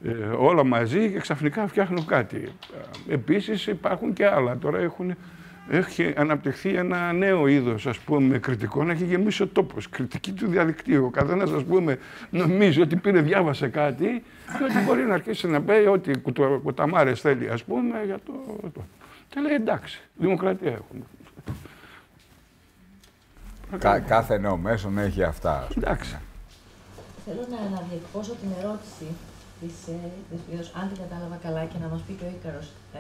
[0.04, 2.50] ε, όλα μαζί και ξαφνικά φτιάχνω κάτι.
[3.08, 4.58] Επίσης υπάρχουν και άλλα.
[4.58, 5.16] Τώρα έχουν
[5.70, 7.88] έχει αναπτυχθεί ένα νέο είδος
[8.40, 9.90] κριτικών, έχει γεμίσει ο τόπος.
[9.90, 11.06] Κριτική του διαδικτύου.
[11.06, 11.98] Ο καθένας, ας πούμε,
[12.30, 14.24] νομίζει ότι πήρε, διάβασε κάτι
[14.58, 16.12] και ότι μπορεί να αρχίσει να πει ό,τι
[16.64, 18.34] κουταμάρες θέλει, ας πούμε, για το.
[18.74, 18.82] το.
[19.30, 21.04] Και λέει εντάξει, δημοκρατία έχουμε.
[23.78, 25.68] Κα, κάθε νέο μέσο έχει αυτά.
[25.78, 26.18] Εντάξει.
[27.26, 29.06] Θέλω να αναδιεκπώσω την ερώτηση
[29.60, 32.72] της, ε, αν την κατάλαβα καλά και να μας πει και ο Ίκαρος.
[32.94, 32.98] Ε,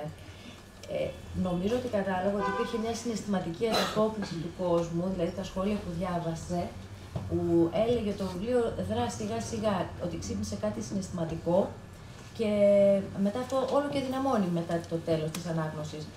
[0.94, 1.00] ε,
[1.48, 6.62] νομίζω ότι κατάλαβα ότι υπήρχε μια συναισθηματική ανταπόκριση του κόσμου, δηλαδή τα σχόλια που διάβασε,
[7.28, 7.40] που
[7.84, 9.76] έλεγε το βιβλίο δρά σιγά σιγά
[10.06, 11.60] ότι ξύπνησε κάτι συναισθηματικό
[12.38, 16.08] και και μετά αυτό όλο και δυναμώνει μετά το τέλος της ανάγνωσης.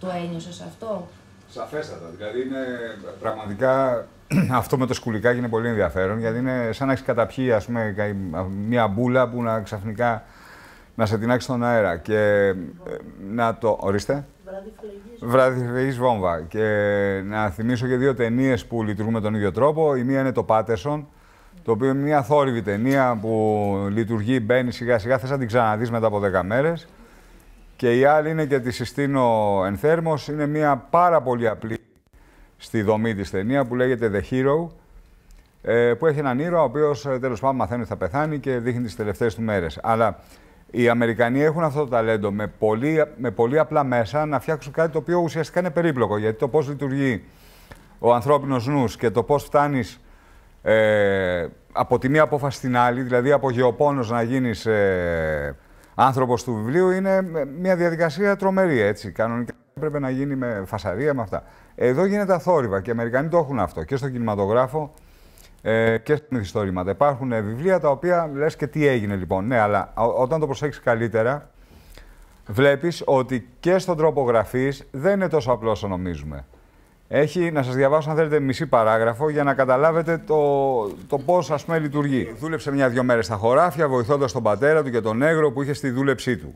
[0.00, 1.08] Το ένιωσες αυτό;
[1.50, 2.06] Σαφέστατα.
[2.16, 2.64] Δηλαδή είναι
[3.20, 4.06] πραγματικά
[4.60, 7.94] αυτό με το σκουλικάκι είναι πολύ ενδιαφέρον γιατί είναι σαν να έχεις καταπιεί ας πούμε,
[8.48, 10.24] μια μπούλα που να ξαφνικά
[10.98, 11.96] να σε τεινάξει στον αέρα.
[11.96, 12.54] Και ε,
[13.30, 13.76] να το.
[13.80, 14.26] Ορίστε.
[15.20, 16.40] Βράδυ βόμβα.
[16.40, 16.64] Και
[17.24, 19.96] να θυμίσω και δύο ταινίες που λειτουργούν με τον ίδιο τρόπο.
[19.96, 21.08] Η μία είναι το Πάτερσον,
[21.62, 25.90] το οποίο είναι μια θόρυβη ταινία που λειτουργεί, μπαίνει σιγά σιγά, θες να την ξαναδείς
[25.90, 26.88] μετά από 10 μέρες.
[27.76, 31.78] Και η άλλη είναι και τη συστήνω ενθέρμος, είναι μια πάρα πολύ απλή
[32.56, 34.68] στη δομή της ταινία που λέγεται The Hero,
[35.62, 38.58] ε, που έχει έναν ήρωα ο οποίος ε, τέλος πάντων μαθαίνει ότι θα πεθάνει και
[38.58, 39.78] δείχνει τις τελευταίες του μέρες.
[39.82, 40.18] Αλλά
[40.70, 44.92] οι Αμερικανοί έχουν αυτό το ταλέντο με πολύ, με πολύ απλά μέσα να φτιάξουν κάτι
[44.92, 46.18] το οποίο ουσιαστικά είναι περίπλοκο.
[46.18, 47.24] Γιατί το πώς λειτουργεί
[47.98, 50.00] ο ανθρώπινος νους και το πώς φτάνεις
[50.62, 55.56] ε, από τη μία απόφαση στην άλλη, δηλαδή από γεωπόνος να γίνεις ε,
[55.94, 57.22] άνθρωπος του βιβλίου, είναι
[57.60, 59.10] μια διαδικασία τρομερή, έτσι.
[59.10, 61.42] Κανονικά πρέπει να γίνει με φασαρία, με αυτά.
[61.74, 64.92] Εδώ γίνεται αθόρυβα και οι Αμερικανοί το έχουν αυτό και στον κινηματογράφο
[65.62, 66.90] ε, και στα μυθιστόρηματα.
[66.90, 69.46] Υπάρχουν βιβλία τα οποία λες και τι έγινε λοιπόν.
[69.46, 71.50] Ναι, αλλά όταν το προσέξεις καλύτερα,
[72.46, 76.44] βλέπεις ότι και στον τρόπο γραφής δεν είναι τόσο απλό όσο νομίζουμε.
[77.08, 81.64] Έχει, να σας διαβάσω αν θέλετε μισή παράγραφο για να καταλάβετε το, το πώς ας
[81.64, 82.34] πούμε λειτουργεί.
[82.38, 85.90] Δούλεψε μια-δυο μέρες στα χωράφια βοηθώντας τον πατέρα του και τον νέγρο που είχε στη
[85.90, 86.54] δούλεψή του.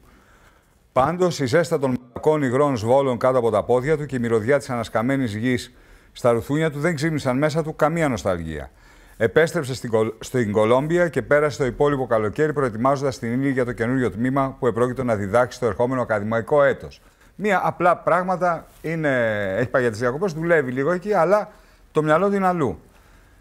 [0.93, 4.59] Πάντως η ζέστα των μακών υγρών σβόλων κάτω από τα πόδια του και η μυρωδιά
[4.59, 5.73] της ανασκαμμένης γης
[6.13, 8.71] στα ρουθούνια του δεν ξύπνησαν μέσα του καμία νοσταλγία.
[9.17, 14.11] Επέστρεψε στην, στην Κολόμπια και πέρασε το υπόλοιπο καλοκαίρι προετοιμάζοντας την ύλη για το καινούριο
[14.11, 17.01] τμήμα που επρόκειτο να διδάξει το ερχόμενο ακαδημαϊκό έτος.
[17.35, 19.11] Μία απλά πράγματα είναι,
[19.57, 21.51] έχει πάει για τις διακοπές, δουλεύει λίγο εκεί, αλλά
[21.93, 22.81] το μυαλό του είναι αλλού.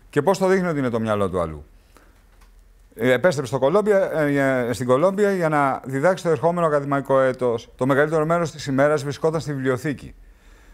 [0.10, 1.66] Και πώς το δείχνει ότι είναι το μυαλό του αλλού.
[2.96, 7.70] Ε, επέστρεψε στο Κολόμπια, ε, στην Κολόμπια για να διδάξει το ερχόμενο ακαδημαϊκό έτος.
[7.76, 10.16] Το μεγαλύτερο μέρος της ημέρας βρισκόταν στη βιβλιοθήκη.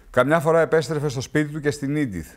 [0.09, 2.27] Καμιά φορά επέστρεφε στο σπίτι του και στην Ίντιθ,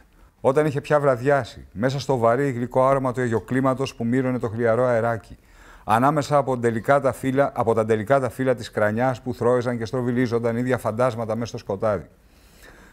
[0.40, 4.84] όταν είχε πια βραδιάσει, μέσα στο βαρύ γλυκό άρωμα του αγιοκλίματος που μύρωνε το χλιαρό
[4.84, 5.38] αεράκι,
[5.84, 6.58] ανάμεσα από,
[7.02, 11.34] τα φύλλα, από τα τελικά τα φύλλα της κρανιάς που θρώιζαν και στροβιλίζονταν ίδια φαντάσματα
[11.34, 12.08] μέσα στο σκοτάδι.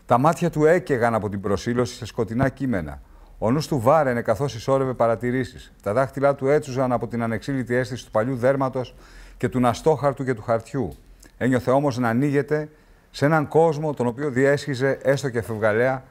[0.06, 3.02] Τα μάτια του έκαιγαν από την προσήλωση σε σκοτεινά κείμενα.
[3.38, 5.74] Ο νους του βάραινε καθώς ισόρευε παρατηρήσεις.
[5.84, 8.96] Τα δάχτυλά του έτσουζαν από την ανεξήλυτη αίσθηση του παλιού δέρματος
[9.38, 10.96] και του ναστόχαρτου και του χαρτιού.
[11.38, 12.70] Ένιωθε όμως να ανοίγεται
[13.18, 16.04] σε έναν κόσμο τον οποίο διέσχιζε έστω και φευγαλέα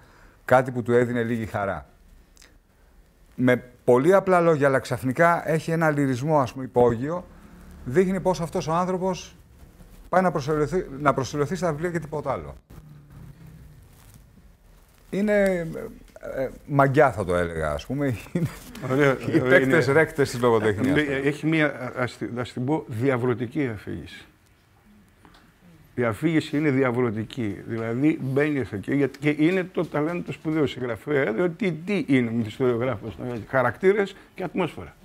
[0.45, 1.87] κάτι που του έδινε λίγη χαρά.
[3.35, 7.25] Με πολύ απλά λόγια, αλλά ξαφνικά έχει ένα λυρισμό ας πούμε, υπόγειο,
[7.85, 9.37] δείχνει πώς αυτός ο άνθρωπος
[10.09, 12.57] πάει να προσελωθεί, να προσελωθεί στα βιβλία και τίποτα άλλο.
[15.11, 15.67] Είναι
[16.37, 18.17] ε, μαγκιά θα το έλεγα, ας πούμε.
[18.91, 20.99] Ωραία, Οι παίκτες ρέκτες της λογοτεχνίας.
[21.25, 21.93] Έχει μία,
[22.37, 24.27] ας την πω, διαβρωτική αφήγηση.
[25.99, 27.63] Η αφήγηση είναι διαβρωτική.
[27.67, 31.33] Δηλαδή μπαίνεις εκεί και είναι το ταλέντο σπουδαίου συγγραφέα.
[31.33, 33.13] Διότι τι είναι μυθιστοριογράφο,
[33.49, 34.97] χαρακτήρες και ατμόσφαιρα.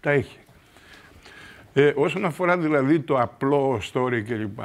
[0.00, 0.38] Τα έχει.
[1.72, 4.58] Ε, όσον αφορά δηλαδή το απλό story κλπ.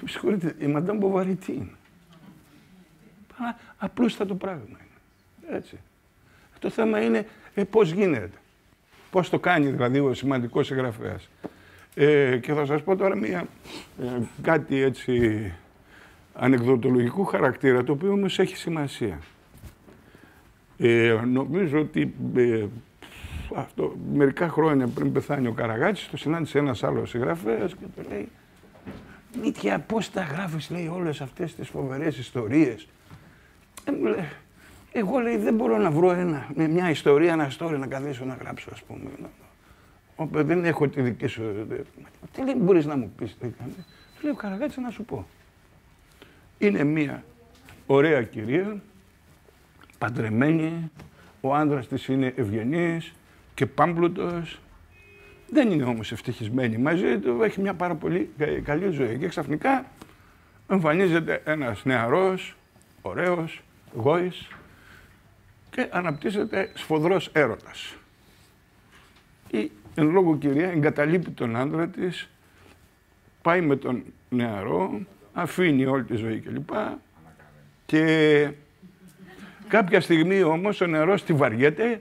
[0.10, 1.76] Συγχωρείτε, η Μαντάμ Μποβαρή τι είναι;
[3.76, 5.56] Απλούστατο πράγμα είναι.
[5.56, 5.78] Έτσι.
[6.58, 8.38] Το θέμα είναι ε, πώς γίνεται.
[9.10, 11.28] Πώς το κάνει δηλαδή ο σημαντικός συγγραφέας.
[11.98, 13.46] Ε, και θα σας πω τώρα μια,
[14.00, 14.04] ε,
[14.42, 15.52] κάτι έτσι
[16.34, 19.18] ανεκδοτολογικού χαρακτήρα, το οποίο όμως έχει σημασία.
[20.78, 22.64] Ε, νομίζω ότι ε,
[23.54, 28.28] αυτό, μερικά χρόνια πριν πεθάνει ο Καραγάτης, το συνάντησε ένας άλλος συγγραφέας και του λέει
[29.42, 32.88] «Μήτια, πώς τα γράφεις, λέει, όλες αυτές τις φοβερές ιστορίες».
[33.84, 34.28] Ε, μου λέει,
[34.92, 38.70] εγώ λέει δεν μπορώ να βρω ένα, μια ιστορία, ένα story να καθίσω να γράψω,
[38.72, 39.10] ας πούμε.
[40.16, 41.66] Όπα, δεν έχω τη δική σου.
[42.32, 43.36] Τι λέει, μπορείς να μου πεις.
[43.40, 43.54] Του
[44.22, 45.26] λέει, Καραγάτση να σου πω.
[46.58, 47.24] Είναι μία
[47.86, 48.82] ωραία κυρία,
[49.98, 50.90] παντρεμένη,
[51.40, 53.14] ο άντρας της είναι ευγενής
[53.54, 54.60] και πάμπλουτος.
[55.50, 58.30] Δεν είναι όμως ευτυχισμένη μαζί του, έχει μια πάρα πολύ
[58.64, 59.18] καλή ζωή.
[59.18, 59.84] Και ξαφνικά
[60.68, 62.56] εμφανίζεται ένας νεαρός,
[63.02, 63.62] ωραίος,
[63.94, 64.48] γόης
[65.70, 67.94] και αναπτύσσεται σφοδρός έρωτας.
[69.50, 72.28] Η εν λόγω κυρία εγκαταλείπει τον άντρα της,
[73.42, 75.00] πάει με τον νεαρό,
[75.32, 76.68] αφήνει όλη τη ζωή κλπ.
[77.86, 78.50] Και
[79.68, 82.00] κάποια στιγμή όμως ο νεαρός τη βαριέται,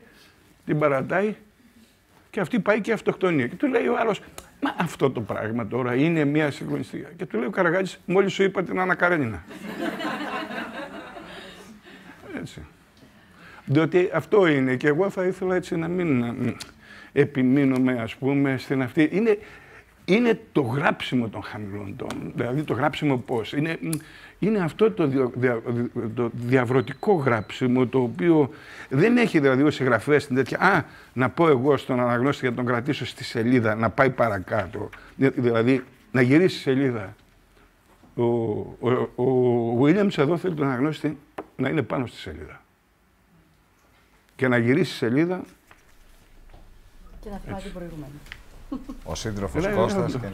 [0.66, 1.36] την παρατάει
[2.30, 3.48] και αυτή πάει και αυτοκτονία.
[3.48, 4.22] Και του λέει ο άλλος,
[4.62, 7.06] μα αυτό το πράγμα τώρα είναι μια συγκλονιστική.
[7.16, 9.44] Και του λέει ο Καραγάτης, μόλις σου είπα την Άννα Καρένινα.
[12.40, 12.66] έτσι.
[13.66, 16.24] Διότι αυτό είναι και εγώ θα ήθελα έτσι να μην
[17.16, 19.10] επιμείνουμε, ας πούμε, στην αυτή.
[19.12, 19.38] Είναι,
[20.06, 22.32] είναι το γράψιμο των χαμηλών τόνων.
[22.36, 23.80] Δηλαδή το γράψιμο πώς; Είναι,
[24.40, 25.62] είναι αυτό το, δια,
[26.14, 28.50] το διαβρωτικό γράψιμο το οποίο
[28.90, 30.60] δεν έχει δηλαδή ο συγγραφέας την τέτοια.
[30.60, 34.90] Α, να πω εγώ στον αναγνώστη για να τον κρατήσω στη σελίδα, να πάει παρακάτω.
[35.16, 37.16] Δηλαδή να γυρίσει σελίδα.
[38.16, 41.18] Ο, ο, ο Williams εδώ θέλει τον αναγνώστη
[41.56, 42.62] να είναι πάνω στη σελίδα.
[44.36, 45.44] Και να γυρίσει σελίδα.
[47.26, 48.14] Και να θυμάται προηγούμενο.
[49.04, 50.12] Ο σύντροφος Κώστας.
[50.12, 50.28] Και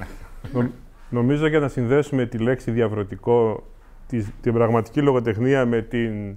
[0.59, 0.69] να...
[1.09, 3.63] Νομίζω για να συνδέσουμε τη λέξη διαβρωτικό,
[4.41, 6.35] την πραγματική λογοτεχνία με την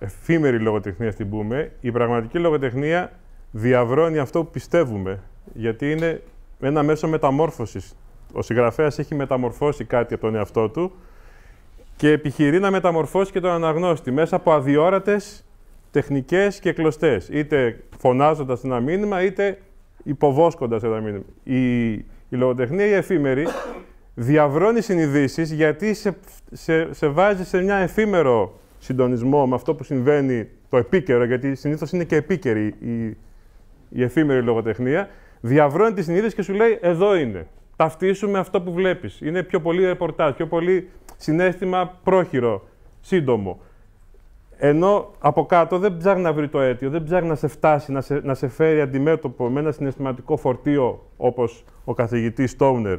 [0.00, 3.12] εφήμερη λογοτεχνία, στην πούμε, η πραγματική λογοτεχνία
[3.50, 5.22] διαβρώνει αυτό που πιστεύουμε.
[5.54, 6.22] Γιατί είναι
[6.60, 7.94] ένα μέσο μεταμόρφωσης.
[8.32, 10.92] Ο συγγραφέας έχει μεταμορφώσει κάτι από τον εαυτό του
[11.96, 15.45] και επιχειρεί να μεταμορφώσει και τον αναγνώστη μέσα από αδιόρατες
[15.96, 17.28] τεχνικές και κλωστές.
[17.28, 19.58] Είτε φωνάζοντας ένα μήνυμα, είτε
[20.02, 21.24] υποβόσκοντας ένα μήνυμα.
[21.42, 21.92] Η,
[22.28, 23.46] η λογοτεχνία η εφήμερη
[24.14, 26.16] διαβρώνει συνειδήσεις γιατί σε,
[26.52, 31.92] σε, σε βάζει σε μια εφήμερο συντονισμό με αυτό που συμβαίνει το επίκαιρο, γιατί συνήθως
[31.92, 33.16] είναι και επίκαιρη η,
[33.88, 35.08] η εφήμερη λογοτεχνία,
[35.40, 37.46] διαβρώνει τη συνείδηση και σου λέει εδώ είναι.
[37.76, 39.20] Ταυτίσουμε αυτό που βλέπεις.
[39.20, 42.68] Είναι πιο πολύ ρεπορτάζ, πιο πολύ συνέστημα πρόχειρο,
[43.00, 43.60] σύντομο.
[44.58, 48.00] Ενώ από κάτω δεν ψάχνει να βρει το αίτιο, δεν ψάχνει να σε φτάσει, να
[48.00, 52.98] σε, να σε φέρει αντιμέτωπο με ένα συναισθηματικό φορτίο όπως ο καθηγητής Στόουνερ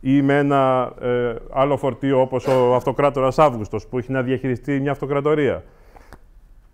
[0.00, 4.90] ή με ένα ε, άλλο φορτίο όπως ο αυτοκράτορας Αύγουστος που έχει να διαχειριστεί μια
[4.90, 5.64] αυτοκρατορία.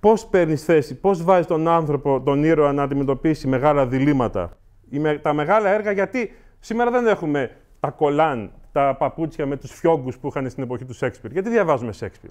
[0.01, 4.57] Πώς παίρνεις θέση, πώς βάζεις τον άνθρωπο, τον ήρωα να αντιμετωπίσει μεγάλα διλήμματα.
[5.23, 7.51] Τα μεγάλα έργα γιατί σήμερα δεν έχουμε
[7.81, 11.33] τα κολάν, τα παπούτσια με τους φιόγκους που είχαν στην εποχή του Σέξπιρ.
[11.33, 12.31] Γιατί διαβάζουμε Σέξπιρ;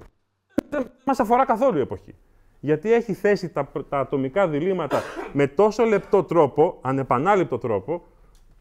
[0.71, 2.15] Δεν μας αφορά καθόλου η εποχή.
[2.59, 5.01] Γιατί έχει θέσει τα, τα ατομικά διλήμματα
[5.33, 8.01] με τόσο λεπτό τρόπο, ανεπανάληπτο τρόπο,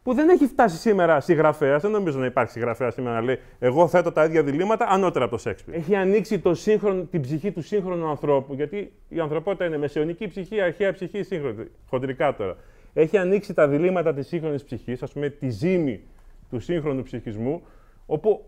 [0.03, 1.81] που δεν έχει φτάσει σήμερα συγγραφέας.
[1.81, 5.33] Δεν νομίζω να υπάρχει συγγραφέας σήμερα να λέει Εγώ θέτω τα ίδια διλήμματα ανώτερα από
[5.33, 5.75] το Σέξπιρ.
[5.75, 10.61] Έχει ανοίξει το σύγχρονο, την ψυχή του σύγχρονου ανθρώπου, γιατί η ανθρωπότητα είναι μεσαιωνική ψυχή,
[10.61, 11.67] αρχαία ψυχή, σύγχρονη.
[11.89, 12.55] Χοντρικά τώρα.
[12.93, 16.01] Έχει ανοίξει τα διλήμματα της σύγχρονης ψυχής, ας πούμε τη ζήμη
[16.49, 17.61] του σύγχρονου ψυχισμού,
[18.05, 18.45] όπου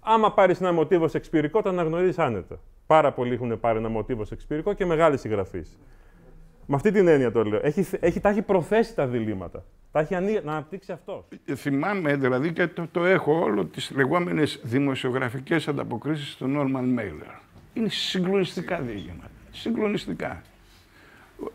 [0.00, 2.58] άμα πάρεις ένα μοτίβο σεξπυρικό, το αναγνωρίζει άνετα.
[2.88, 5.62] Πάρα πολλοί έχουν πάρει ένα μοτίβο σεξπυρικό και μεγάλη συγγραφή.
[6.66, 7.60] Με αυτή την έννοια το λέω.
[7.62, 9.64] Έχει, έχει, τα έχει προθέσει τα διλήμματα.
[9.92, 10.40] Τα έχει ανοί...
[10.44, 11.24] να αναπτύξει αυτός.
[11.44, 17.40] Ε, θυμάμαι δηλαδή και το, το έχω όλο τις λεγόμενες δημοσιογραφικές ανταποκρίσεις του Norman Mailer.
[17.74, 19.30] Είναι συγκλονιστικά διήγηματα.
[19.50, 20.42] Συγκλονιστικά.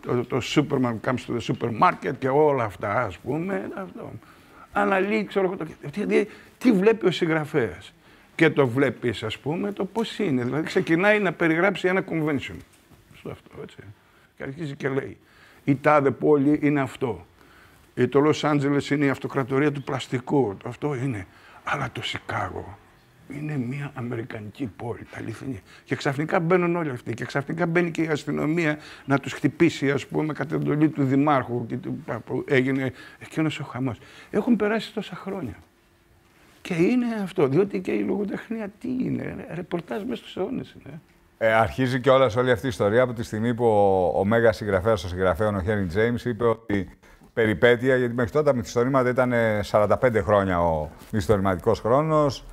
[0.01, 3.69] Το, το, Superman comes to the supermarket και όλα αυτά, ας πούμε.
[3.75, 4.11] Αυτό.
[4.71, 6.25] Αναλύει, ξέρω το, τι,
[6.57, 7.93] τι βλέπει ο συγγραφέας
[8.35, 10.43] και το βλέπεις, ας πούμε, το πώς είναι.
[10.43, 12.55] Δηλαδή ξεκινάει να περιγράψει ένα convention.
[13.17, 13.77] Στο αυτό, έτσι.
[14.37, 15.17] Και αρχίζει και λέει,
[15.63, 17.25] η τάδε πόλη είναι αυτό.
[17.93, 20.57] Η το Los Angeles είναι η αυτοκρατορία του πλαστικού.
[20.65, 21.27] Αυτό είναι.
[21.63, 22.77] Αλλά το Σικάγο
[23.29, 25.61] είναι μια αμερικανική πόλη, αληθινή.
[25.83, 27.13] Και ξαφνικά μπαίνουν όλοι αυτοί.
[27.13, 31.65] Και ξαφνικά μπαίνει και η αστυνομία να τους χτυπήσει, ας πούμε, κατά εντολή του Δημάρχου.
[31.65, 31.77] Και
[32.25, 33.97] που έγινε εκείνος ο χαμός.
[34.29, 35.55] Έχουν περάσει τόσα χρόνια.
[36.63, 41.01] Και είναι αυτό, διότι και η λογοτεχνία τι είναι, ρεπορτάζ μέσα στους αιώνες είναι.
[41.37, 44.55] Ε, αρχίζει και όλα όλη αυτή η ιστορία από τη στιγμή που ο, ο μέγας
[44.55, 46.89] συγγραφέας, ο συγγραφέα, ο Χένι Τζέιμς, είπε ότι
[47.33, 49.33] περιπέτεια, γιατί μέχρι τότε τα μυθιστορήματα ήταν
[49.71, 52.45] 45 χρόνια ο μυθιστορηματικός χρόνος.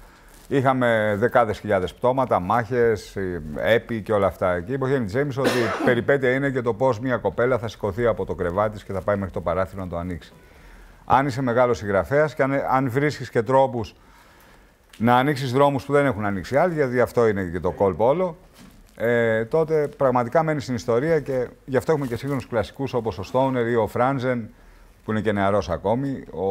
[0.49, 3.17] Είχαμε δεκάδες χιλιάδες πτώματα, μάχες,
[3.57, 4.61] έπι και όλα αυτά.
[4.61, 8.07] Και είπε ο Χένι Τζέιμς ότι περιπέτεια είναι και το πώς μια κοπέλα θα σηκωθεί
[8.07, 10.33] από το κρεβάτι και θα πάει μέχρι το παράθυρο να το ανοίξει
[11.11, 13.95] αν είσαι μεγάλος συγγραφέας και αν, αν βρίσκεις και τρόπους
[14.99, 18.37] να ανοίξεις δρόμους που δεν έχουν ανοίξει άλλοι, γιατί αυτό είναι και το κόλπο όλο,
[18.97, 23.23] ε, τότε πραγματικά μένεις στην ιστορία και γι' αυτό έχουμε και σύγχρονους κλασικούς όπως ο
[23.23, 24.51] Στόουνερ ή ο Φράντζεν,
[25.05, 26.47] που είναι και νεαρός ακόμη, ο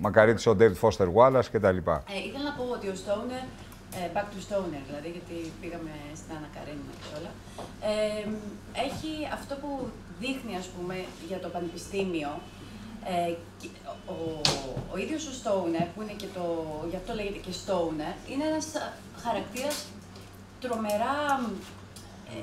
[0.00, 1.66] Μακαρίτη ο David Foster Wallace κτλ.
[1.66, 3.44] Ε, ήθελα να πω ότι ο Στόουνερ,
[3.98, 7.30] ε, back to Stoner δηλαδή, γιατί πήγαμε στην Άννα Καρένινα και όλα,
[7.92, 8.24] ε,
[8.86, 9.70] έχει αυτό που
[10.22, 10.96] δείχνει, ας πούμε,
[11.28, 12.32] για το πανεπιστήμιο,
[13.04, 13.34] ε,
[14.06, 14.40] ο,
[14.92, 16.44] ο ίδιος ο Stoner, που είναι και το,
[16.90, 18.66] γι' αυτό λέγεται και Stoner, είναι ένας
[19.22, 19.86] χαρακτήρας
[20.60, 21.16] τρομερά
[22.32, 22.40] ε,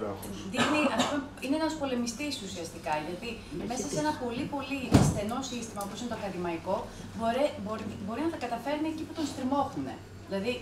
[0.51, 3.29] δείχνει, ας πούμε, είναι ένας πολεμιστής ουσιαστικά, γιατί
[3.69, 4.79] μέσα σε ένα πολύ πολύ
[5.09, 6.77] στενό σύστημα όπως είναι το ακαδημαϊκό,
[7.17, 9.89] μπορεί, μπορεί, μπορεί να τα καταφέρνει εκεί που τον στριμώχνουν.
[10.27, 10.53] Δηλαδή,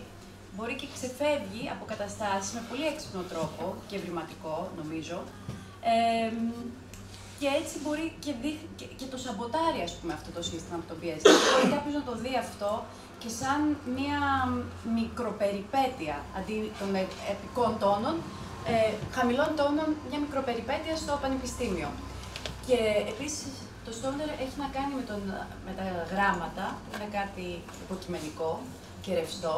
[0.56, 5.18] μπορεί και ξεφεύγει από καταστάσεις με πολύ έξυπνο τρόπο και ευρηματικό, νομίζω,
[5.93, 6.32] ε,
[7.40, 8.32] και έτσι μπορεί και,
[8.80, 11.26] και, και το σαμποτάρει, ας πούμε, αυτό το σύστημα που το πιέζει.
[11.52, 12.72] μπορεί κάποιος να το δει αυτό
[13.22, 13.60] και σαν
[13.98, 14.20] μία
[15.00, 18.16] μικροπεριπέτεια αντί των ε, επικών τόνων,
[18.74, 21.90] ε, χαμηλών τόνων, μια μικροπεριπέτεια στο πανεπιστήμιο.
[22.68, 22.78] Και
[23.14, 23.52] επίσης,
[23.86, 25.22] το Stoner έχει να κάνει με, τον,
[25.66, 27.46] με τα γράμματα, είναι κάτι
[27.84, 28.52] υποκειμενικό
[29.04, 29.56] και ρευστό.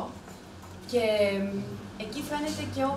[0.92, 1.04] Και
[2.04, 2.94] εκεί φαίνεται και ο,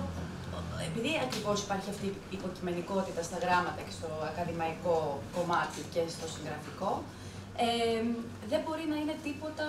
[0.89, 4.97] επειδή ακριβώς υπάρχει αυτή η υποκειμενικότητα στα γράμματα και στο ακαδημαϊκό
[5.35, 6.91] κομμάτι και στο συγγραφικό,
[7.67, 8.01] ε,
[8.51, 9.67] δεν μπορεί να είναι τίποτα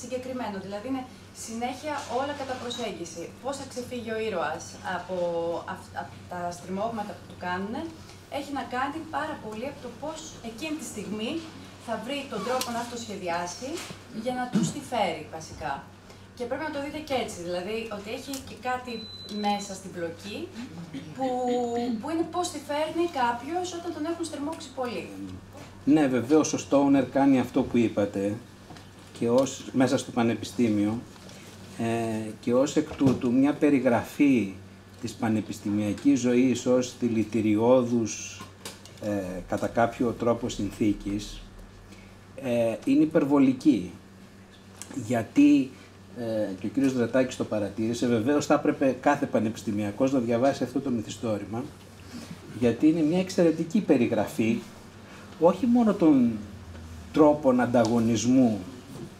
[0.00, 0.56] συγκεκριμένο.
[0.66, 1.04] Δηλαδή είναι
[1.46, 3.22] συνέχεια όλα κατά προσέγγιση.
[3.42, 4.64] Πώς θα ξεφύγει ο ήρωας
[4.96, 5.16] από,
[6.02, 7.74] από τα στριμώγματα που του κάνουν,
[8.38, 10.18] έχει να κάνει πάρα πολύ από το πώς
[10.50, 11.32] εκείνη τη στιγμή
[11.86, 13.70] θα βρει τον τρόπο να αυτοσχεδιάσει
[14.24, 15.72] για να τους τη φέρει βασικά.
[16.34, 18.92] Και πρέπει να το δείτε και έτσι, δηλαδή ότι έχει και κάτι
[19.40, 20.48] μέσα στην πλοκή
[21.16, 21.26] που,
[22.00, 25.08] που είναι πώς τη φέρνει κάποιος όταν τον έχουν στριμώξει πολύ.
[25.84, 28.34] Ναι, βεβαίως ο Στόουνερ κάνει αυτό που είπατε
[29.18, 30.98] και ως, μέσα στο πανεπιστήμιο
[31.78, 34.54] ε, και ως εκ τούτου μια περιγραφή
[35.00, 38.42] της πανεπιστημιακής ζωής ως δηλητηριώδους
[39.02, 41.40] ε, κατά κάποιο τρόπο συνθήκης
[42.42, 43.92] ε, είναι υπερβολική.
[45.06, 45.81] Γιατί, ε,
[46.60, 50.90] και ο κύριος Δρατάκης το παρατήρησε, βεβαίως θα έπρεπε κάθε πανεπιστημιακός να διαβάσει αυτό το
[50.90, 51.64] μυθιστόρημα,
[52.58, 54.58] γιατί είναι μια εξαιρετική περιγραφή
[55.40, 56.32] όχι μόνο των
[57.12, 58.58] τρόπων ανταγωνισμού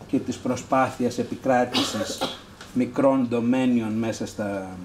[0.06, 2.18] και της προσπάθειας επικράτησης
[2.74, 4.76] μικρών ντομένιων μέσα στα,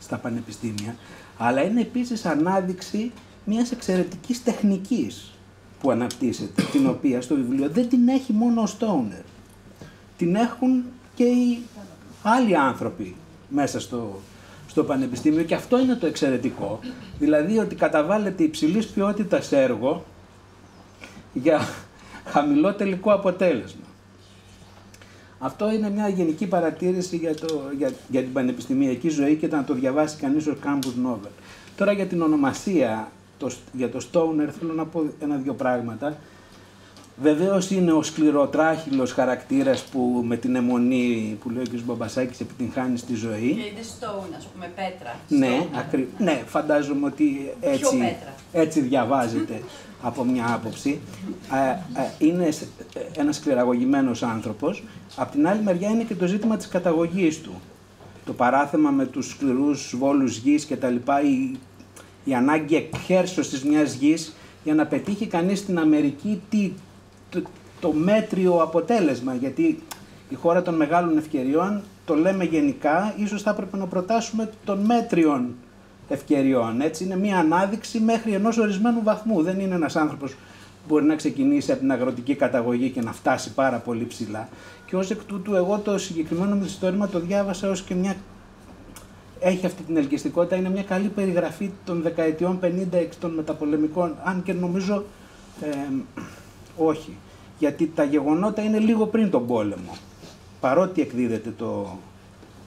[0.00, 0.96] στα πανεπιστήμια,
[1.38, 3.12] αλλά είναι επίσης ανάδειξη
[3.44, 5.32] μιας εξαιρετικής τεχνικής
[5.80, 9.22] που αναπτύσσεται, την οποία στο βιβλίο δεν την έχει μόνο ο Στόουνερ.
[10.16, 10.84] Την έχουν
[11.14, 11.58] και οι
[12.22, 13.16] άλλοι άνθρωποι
[13.48, 14.20] μέσα στο,
[14.68, 16.80] στο πανεπιστήμιο και αυτό είναι το εξαιρετικό.
[17.18, 20.04] Δηλαδή ότι καταβάλλεται υψηλής ποιότητας έργο
[21.32, 21.68] για
[22.24, 23.80] χαμηλό τελικό αποτέλεσμα.
[25.38, 29.74] Αυτό είναι μια γενική παρατήρηση για, το, για, για την πανεπιστημιακή ζωή και να το
[29.74, 31.30] διαβάσει κανείς ως campus novel.
[31.76, 36.16] Τώρα για την ονομασία, το, για το Stoner θέλω να πω ένα-δυο πράγματα.
[37.22, 41.80] Βεβαίως είναι ο σκληροτράχυλος χαρακτήρας που με την αιμονή που λέει ο κ.
[41.84, 43.52] Μπαμπασάκης επιτυγχάνει στη ζωή.
[43.54, 45.16] Και είναι stone, ας πούμε, πέτρα.
[45.28, 46.08] Ναι, ακρι...
[46.18, 48.16] ναι, φαντάζομαι ότι έτσι,
[48.52, 49.62] έτσι διαβάζεται
[50.02, 51.00] από μια άποψη.
[51.52, 52.48] Ε, ε, είναι
[53.16, 54.82] ένας σκληραγωγημένος άνθρωπος.
[55.16, 57.60] Απ' την άλλη μεριά είναι και το ζήτημα της καταγωγής του.
[58.24, 61.56] Το παράθεμα με τους σκληρούς βόλους γης και τα λοιπά, η,
[62.24, 66.72] η ανάγκη εκχέρσωσης μιας γης για να πετύχει κανείς στην Αμερική τι,
[67.32, 67.42] το,
[67.80, 69.34] το μέτριο αποτέλεσμα.
[69.34, 69.82] Γιατί
[70.28, 75.54] η χώρα των μεγάλων ευκαιριών, το λέμε γενικά, ίσως θα έπρεπε να προτάσουμε των μέτριων
[76.08, 76.80] ευκαιριών.
[76.80, 79.42] Έτσι είναι μια ανάδειξη μέχρι ενός ορισμένου βαθμού.
[79.42, 83.52] Δεν είναι ένας άνθρωπος που μπορεί να ξεκινήσει από την αγροτική καταγωγή και να φτάσει
[83.52, 84.48] πάρα πολύ ψηλά.
[84.86, 88.16] Και ως εκ τούτου εγώ το συγκεκριμένο μυθιστόρημα το διάβασα ως και μια...
[89.40, 94.52] Έχει αυτή την ελκυστικότητα, είναι μια καλή περιγραφή των δεκαετιών 50 των μεταπολεμικών, αν και
[94.52, 95.04] νομίζω
[95.60, 95.68] ε,
[96.76, 97.16] όχι.
[97.58, 99.96] Γιατί τα γεγονότα είναι λίγο πριν τον πόλεμο.
[100.60, 101.98] Παρότι εκδίδεται το,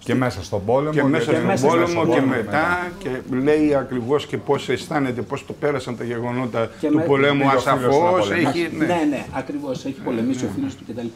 [0.05, 0.91] και μέσα στον πόλεμο.
[0.91, 2.91] Και μέσα στον πόλεμο και μετά.
[2.97, 8.31] Και λέει ακριβώς και πώς αισθάνεται, πώς το πέρασαν τα γεγονότα του πολέμου ασαφώς.
[8.31, 8.69] Έχει...
[8.77, 9.85] Ναι, ναι, ναι ακριβώς.
[9.85, 11.07] Έχει πολεμήσει ο φίλος του κτλ.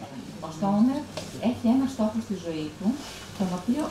[0.42, 1.02] Ο Στόνερ
[1.50, 2.94] έχει ένα στόχο στη ζωή του,
[3.38, 3.84] τον οποίο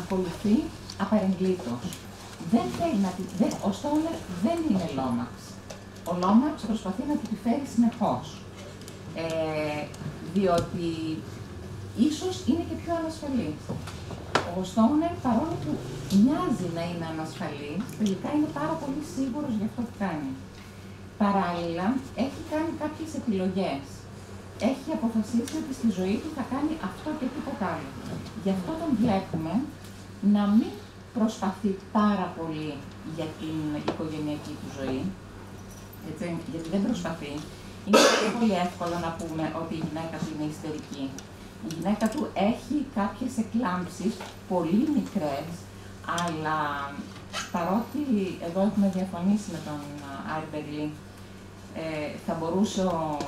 [0.00, 0.56] ακολουθεί
[1.02, 1.84] απαρεγκλήτως.
[2.50, 5.32] Δεν θέλει να δεν, ο Στόνερ δεν είναι Λόμαξ.
[6.10, 8.26] Ο Λόμαξ προσπαθεί να του τη φέρει συνεχώς.
[9.14, 9.86] Ε,
[10.34, 10.88] διότι
[12.08, 13.60] ίσως είναι και πιο ανασφαλής
[14.58, 15.72] ο Στόουνερ, παρόλο που
[16.22, 20.32] μοιάζει να είναι ανασφαλή, τελικά είναι πάρα πολύ σίγουρος για αυτό που κάνει.
[21.22, 21.86] Παράλληλα,
[22.24, 23.84] έχει κάνει κάποιες επιλογές.
[24.70, 27.92] Έχει αποφασίσει ότι στη ζωή του θα κάνει αυτό και τίποτα άλλο.
[28.44, 29.54] Γι' αυτό τον βλέπουμε
[30.34, 30.72] να μην
[31.16, 32.70] προσπαθεί πάρα πολύ
[33.16, 33.56] για την
[33.88, 35.02] οικογενειακή του ζωή,
[36.10, 37.32] έτσι, γιατί δεν προσπαθεί.
[37.86, 38.00] Είναι
[38.38, 41.04] πολύ εύκολο να πούμε ότι η γυναίκα του είναι ιστερική
[41.68, 44.12] η γυναίκα του έχει κάποιες εκλάμψεις,
[44.48, 45.48] πολύ μικρές,
[46.24, 46.58] αλλά
[47.52, 48.00] παρότι
[48.48, 49.80] εδώ έχουμε διαφωνήσει με τον
[50.34, 50.90] Άρη Μπερλή,
[51.82, 53.18] ε, θα μπορούσε ο,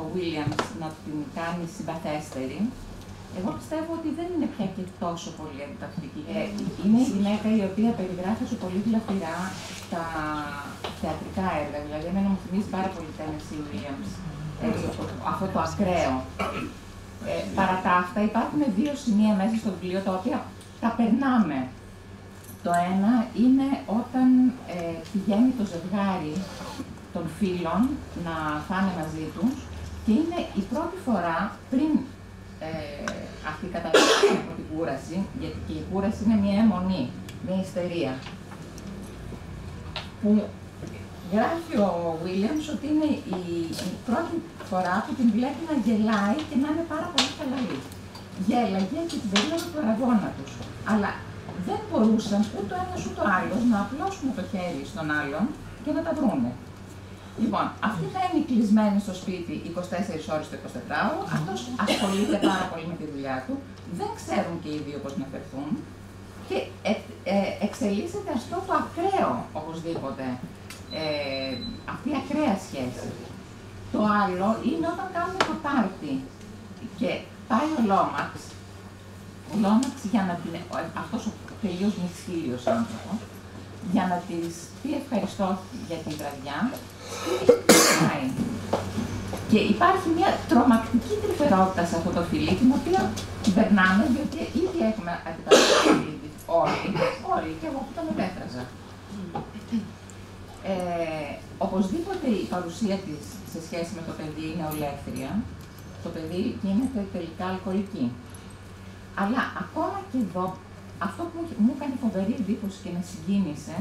[0.00, 2.60] ο Williams να την κάνει συμπαθέστερη,
[3.38, 6.22] εγώ πιστεύω ότι δεν είναι πια και τόσο πολύ αντιτακτική.
[6.36, 6.42] Ε,
[6.82, 9.38] είναι η γυναίκα η οποία περιγράφει σε πολύ γλαφυρά
[9.92, 10.04] τα
[11.00, 11.78] θεατρικά έργα.
[11.84, 14.10] Δηλαδή, εμένα μου θυμίζει πάρα πολύ Tennessee Williams.
[14.68, 14.84] Έτσι,
[15.32, 16.14] αυτό το ακραίο.
[17.30, 20.38] Ε, παρά τα αυτά υπάρχουν δύο σημεία μέσα στο βιβλίο τα οποία
[20.82, 21.58] τα περνάμε.
[22.66, 23.12] Το ένα
[23.42, 23.68] είναι
[24.00, 24.28] όταν
[24.76, 26.34] ε, πηγαίνει το ζευγάρι
[27.14, 27.80] των φίλων
[28.26, 28.34] να
[28.68, 29.54] φάνε μαζί τους
[30.04, 31.38] και είναι η πρώτη φορά
[31.70, 31.92] πριν
[32.66, 32.70] ε,
[33.50, 37.04] αυτή η κατάσταση από την κούραση, γιατί και η κούραση είναι μια αιμονή,
[37.46, 38.12] μια ιστερία,
[40.22, 40.30] που
[41.34, 41.90] Γράφει ο
[42.24, 43.40] Williams ότι είναι η,
[43.88, 44.36] η πρώτη
[44.70, 47.78] φορά που την βλέπει να γελάει και να είναι πάρα πολύ χαλαρή.
[48.48, 50.52] Γέλαγε και την περίοδο του αγώνα τους.
[50.92, 51.10] Αλλά
[51.66, 55.44] δεν μπορούσαν ούτε ο ένας ούτε ο άλλος να απλώσουν το χέρι στον άλλον
[55.84, 56.50] και να τα βρούνε.
[57.42, 61.20] Λοιπόν, αυτή θα είναι κλεισμένη στο σπίτι 24 ώρες το 24ωρο.
[61.36, 63.54] Αυτός ασχολείται πάρα πολύ με τη δουλειά του.
[63.98, 65.70] Δεν ξέρουν και οι δύο πώς να φερθούν.
[66.48, 66.58] Και
[66.90, 66.92] ε,
[67.34, 70.24] ε, εξελίσσεται αυτό το ακραίο οπωσδήποτε.
[71.00, 71.52] Ε,
[71.94, 73.08] αυτή η ακραία σχέση.
[73.94, 76.14] Το άλλο είναι όταν κάνουμε το πάρτι
[76.98, 77.10] και
[77.50, 78.32] πάει ο Λόμαξ,
[79.52, 80.52] ο Λόμαξ για να την,
[81.02, 81.30] αυτός ο
[81.62, 83.18] τελείως μισχύλιος άνθρωπος,
[83.92, 85.58] για να της πει ευχαριστώ
[85.88, 86.58] για την βραδιά,
[89.50, 93.00] και υπάρχει μια τρομακτική τρυφερότητα σε αυτό το φιλί, την οποία
[93.56, 96.18] περνάμε, διότι ήδη έχουμε αντιπαραστήσει
[96.62, 96.88] όλοι,
[97.34, 98.62] όλοι, και εγώ που τον επέφραζα.
[100.72, 103.22] Ε, οπωσδήποτε η παρουσία της
[103.52, 105.30] σε σχέση με το παιδί είναι ολέθρια.
[106.04, 108.06] Το παιδί γίνεται τελικά αλκοολική.
[109.22, 110.46] Αλλά ακόμα και εδώ,
[111.06, 113.76] αυτό που μου έκανε φοβερή εντύπωση και με συγκίνησε,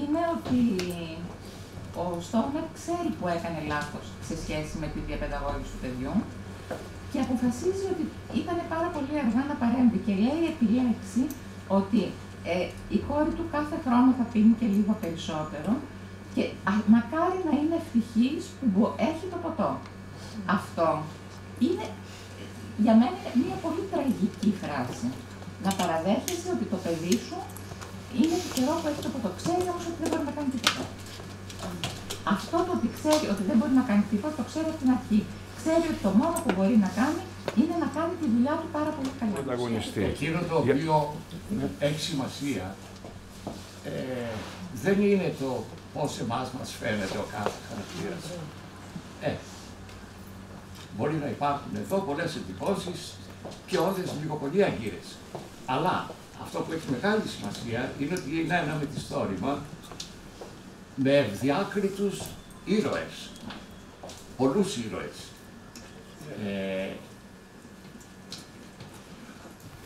[0.00, 0.60] είναι ότι
[2.02, 6.14] ο Στόρνερ ξέρει που έκανε λάθος σε σχέση με τη διαπαιδαγώγηση του παιδιού
[7.10, 8.04] και αποφασίζει ότι
[8.40, 11.22] ήταν πάρα πολύ αργά να παρέμβει και λέει επιλέξει
[11.78, 12.02] ότι
[12.52, 15.72] ε, η κόρη του κάθε χρόνο θα πίνει και λίγο περισσότερο
[16.34, 18.42] και α, μακάρι να είναι ευτυχής
[18.72, 19.70] που έχει το ποτό.
[20.56, 20.88] Αυτό
[21.64, 21.86] είναι
[22.84, 25.08] για μένα μια πολύ τραγική φράση.
[25.64, 27.38] Να παραδέχεσαι ότι το παιδί σου
[28.18, 29.30] είναι τυχερό που έχει το ποτό.
[29.40, 30.82] Ξέρει όμως ότι δεν μπορεί να κάνει τίποτα.
[32.34, 35.20] Αυτό το ότι ξέρει ότι δεν μπορεί να κάνει τίποτα, το ξέρει από την αρχή.
[35.60, 37.22] Ξέρει ότι το μόνο που μπορεί να κάνει
[37.60, 39.36] είναι να κάνει τη δουλειά του πάρα πολύ καλά.
[40.12, 40.94] Εκείνο το οποίο
[41.86, 42.66] έχει σημασία
[43.84, 43.90] ε,
[44.84, 48.24] δεν είναι το πώς εμάς μας φαίνεται ο κάθε χαρακτήρας.
[49.22, 49.34] Ε,
[50.96, 53.00] μπορεί να υπάρχουν εδώ πολλές εντυπώσεις
[53.66, 55.06] και όλες λίγο πολύ αγκύρες.
[55.66, 56.10] Αλλά
[56.42, 59.58] αυτό που έχει μεγάλη σημασία είναι ότι είναι ένα μυθιστόρημα
[60.94, 62.20] με ευδιάκριτους
[62.64, 63.30] ήρωες,
[64.36, 65.16] πολλούς ήρωες.
[66.46, 66.88] Ε,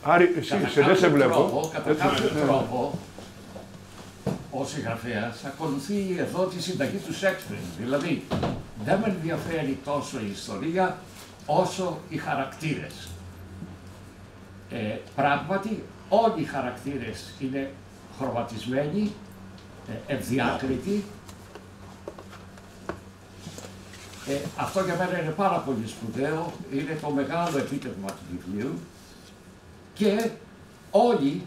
[0.03, 1.71] Άρη, εσύ, σε δεν σε βλέπω.
[1.73, 2.99] κατά κάποιο τρόπο,
[4.51, 7.57] ο συγγραφέας ακολουθεί εδώ τη συνταγή του Σέξπιν.
[7.79, 8.23] Δηλαδή,
[8.85, 10.99] δεν με ενδιαφέρει τόσο η ιστορία
[11.47, 13.09] όσο οι χαρακτήρες.
[14.71, 17.73] Ε, πράγματι, όλοι οι χαρακτήρες είναι
[18.19, 19.13] χρωματισμένοι
[20.09, 21.05] ε, ευδιάκριτη.
[24.29, 28.79] Ε, αυτό για μένα είναι πάρα πολύ σπουδαίο, είναι το μεγάλο επίτευγμα του βιβλίου
[29.95, 30.31] και
[30.91, 31.43] όλοι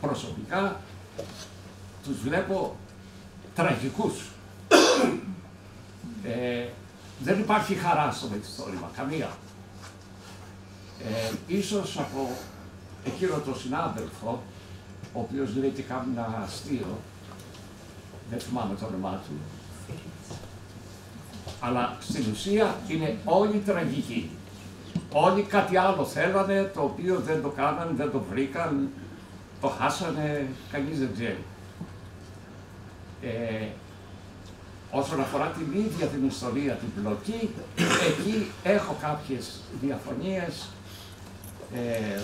[0.00, 0.80] προσωπικά
[2.04, 2.76] τους βλέπω
[3.54, 4.28] τραγικούς.
[6.24, 6.68] Ε,
[7.18, 9.30] δεν υπάρχει χαρά στο μυθιστόρημα, καμία.
[11.08, 12.30] Ε, ίσως από
[13.04, 14.42] εκείνο τον συνάδελφο,
[15.12, 16.98] ο οποίος λέει και κάνει ένα αστείο,
[18.30, 19.34] δεν θυμάμαι το όνομά του,
[21.60, 24.30] αλλά στην ουσία είναι όλοι τραγικοί.
[25.12, 28.88] Όλοι κάτι άλλο θέλανε, το οποίο δεν το κάνανε, δεν το βρήκαν,
[29.60, 31.44] το χάσανε, κανείς δεν ξέρει.
[33.22, 33.66] Ε,
[34.90, 37.50] όσον αφορά την ίδια την ιστορία, την πλοκή,
[38.08, 40.68] εκεί έχω κάποιες διαφωνίες,
[41.74, 42.20] ε,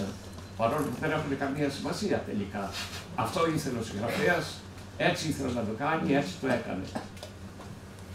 [0.57, 2.70] παρόλο που δεν έχουν καμία σημασία τελικά.
[3.14, 4.55] Αυτό ήθελε ο συγγραφέας,
[4.97, 6.84] έτσι ήθελε να το κάνει, έτσι το έκανε.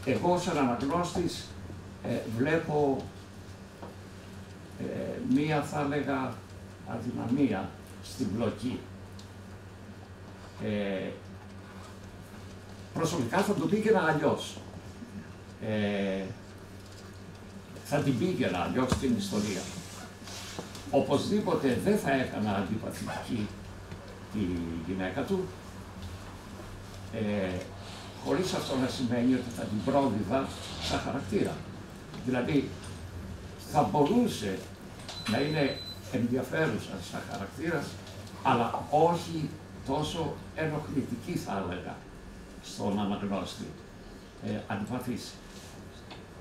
[0.05, 1.47] Εγώ σαν αναγνώστης
[2.03, 3.05] ε, βλέπω
[4.79, 6.34] ε, μία θα έλεγα
[6.88, 7.69] αδυναμία
[8.03, 8.79] στην πλοκή.
[10.63, 11.09] Ε,
[12.93, 14.57] προσωπικά θα το πήγαινα αλλιώς.
[15.65, 16.23] Ε,
[17.86, 19.61] θα την πήγαινα αλλιώς στην ιστορία.
[20.91, 23.47] Οπωσδήποτε δεν θα έκανα αντιπαθητική
[24.33, 24.39] τη
[24.87, 25.47] γυναίκα του,
[27.13, 27.57] ε,
[28.25, 30.47] χωρίς αυτό να σημαίνει ότι θα την πρόδιδα
[30.89, 31.55] σαν χαρακτήρα.
[32.25, 32.69] Δηλαδή,
[33.71, 34.57] θα μπορούσε
[35.31, 35.77] να είναι
[36.11, 37.85] ενδιαφέρουσα σαν χαρακτήρας,
[38.43, 39.49] αλλά όχι
[39.87, 41.95] τόσο ενοχλητική θα έλεγα
[42.63, 43.67] στον αναγνώστη,
[44.45, 45.31] ε, αντιπαθήσει.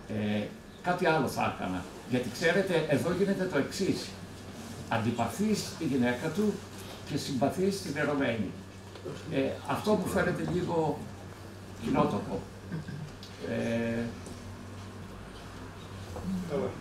[0.08, 0.42] Ε,
[0.82, 4.08] κάτι άλλο θα έκανα, γιατί ξέρετε, εδώ γίνεται το εξής.
[4.92, 6.52] Αντιπαθείς τη γυναίκα του
[7.10, 8.50] και συμπαθείς την ερωμένη.
[9.32, 10.98] Ε, αυτό που φαίνεται λίγο
[11.84, 12.40] κοινότοπο.
[13.50, 14.02] Ε,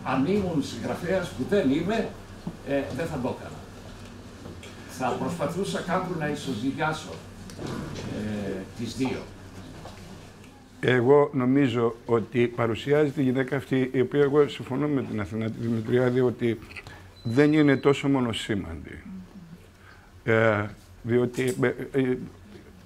[0.04, 2.10] αν ήμουν συγγραφέας που δεν είμαι,
[2.68, 3.58] ε, δεν θα το έκανα.
[4.90, 7.14] Θα προσπαθούσα κάπου να ισοζυγιάσω
[7.96, 9.20] ε, τις δύο.
[10.80, 15.58] Εγώ νομίζω ότι παρουσιάζει τη γυναίκα αυτή, η οποία εγώ συμφωνώ με την Αθηνά τη
[15.60, 16.60] Δημητριάδη, ότι
[17.24, 19.04] δεν είναι τόσο μονοσήμαντη.
[20.24, 20.66] Ε,
[21.02, 22.18] διότι ε, ε,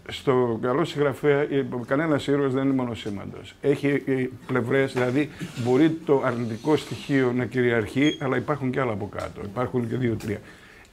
[0.07, 3.55] στο καλό συγγραφέα ε, κανένας ήρωας δεν είναι μονοσήμαντος.
[3.61, 5.29] Έχει ε, πλευρές, δηλαδή
[5.63, 9.41] μπορεί το αρνητικό στοιχείο να κυριαρχεί, αλλά υπάρχουν και άλλα από κάτω.
[9.43, 10.39] Υπάρχουν και δύο-τρία.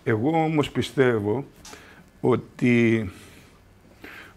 [0.05, 1.45] Εγώ όμως πιστεύω
[2.21, 3.11] ότι,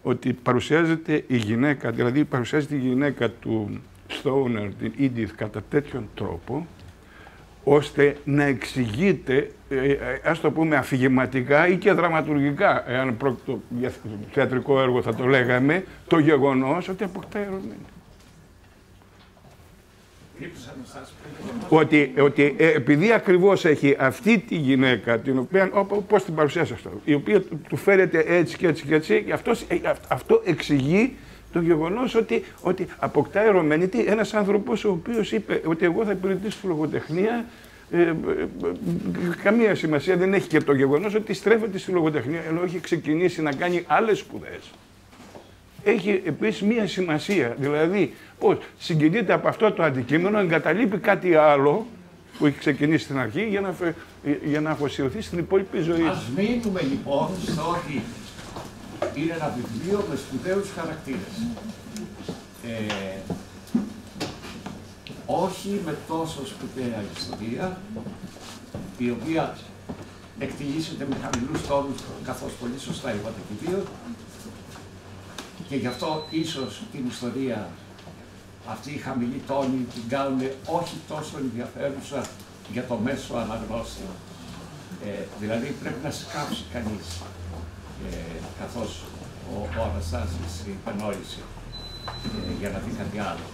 [0.01, 6.67] ότι παρουσιάζεται η γυναίκα, δηλαδή παρουσιάζεται η γυναίκα του Στόουνερ, την Edith, κατά τέτοιον τρόπο,
[7.63, 13.91] ώστε να εξηγείται, ε, ε, ας το πούμε αφηγηματικά ή και δραματουργικά, εάν πρόκειται για
[14.31, 17.85] θεατρικό έργο θα το λέγαμε, το γεγονός ότι αποκτά ερωμένη.
[21.69, 25.69] Ότι, ότι ε, επειδή ακριβώς έχει αυτή τη γυναίκα, την οποία,
[26.07, 29.65] πώς την παρουσιάσει αυτό, η οποία του φέρεται έτσι και έτσι και έτσι, αυτός,
[30.07, 31.15] αυτό εξηγεί
[31.53, 36.57] το γεγονός ότι, ότι αποκτά ερωμένη ένας άνθρωπος ο οποίος είπε ότι εγώ θα υπηρετήσω
[36.61, 37.45] τη λογοτεχνία.
[37.91, 38.15] Ε, ε, ε,
[39.43, 43.53] καμία σημασία δεν έχει και το γεγονός ότι στρέφεται στη λογοτεχνία ενώ έχει ξεκινήσει να
[43.53, 44.71] κάνει άλλες σπουδές.
[45.83, 47.55] Έχει επίσης μία σημασία.
[47.59, 51.87] Δηλαδή, πώ συγκινείται από αυτό το αντικείμενο, εγκαταλείπει κάτι άλλο
[52.37, 53.75] που έχει ξεκινήσει στην αρχή για να,
[54.45, 56.07] για να αφοσιωθεί στην υπόλοιπη ζωή.
[56.07, 58.01] Ας μείνουμε λοιπόν στο ότι
[59.15, 61.35] είναι ένα βιβλίο με σπουδαίους χαρακτήρες.
[62.65, 63.33] Ε,
[65.25, 67.77] όχι με τόσο σπουδαία ιστορία,
[68.97, 69.57] η οποία
[70.39, 73.83] εκτιλήσεται με χαμηλούς τόνους, καθώς πολύ σωστά είπατε και δύο,
[75.67, 77.69] και γι' αυτό ίσως την ιστορία
[78.67, 82.25] αυτή η χαμηλή τόνη την κάνουν όχι τόσο ενδιαφέρουσα
[82.71, 84.01] για το μέσο αναγνώστη.
[85.05, 87.07] Ε, δηλαδή πρέπει να σκάψει κανείς
[88.11, 88.17] ε,
[88.59, 89.03] καθώς
[89.51, 91.41] ο, ο Αναστάσης υπενόησε
[92.49, 93.47] ε, για να δει κάτι άλλο.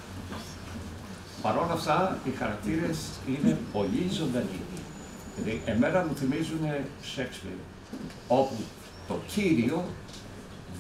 [1.42, 2.98] Παρ' όλα αυτά, οι χαρακτήρες
[3.28, 4.62] είναι πολύ ζωντανοί.
[5.36, 6.64] Δηλαδή, εμένα μου θυμίζουν
[7.14, 7.58] Σέξπιρ,
[8.28, 8.58] όπου
[9.08, 9.86] το κύριο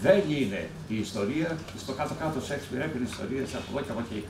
[0.02, 4.22] δεν είναι η ιστορία, στο κάτω-κάτω Σέξπιρ έπαιρνε ιστορίες από εδώ και από εκεί.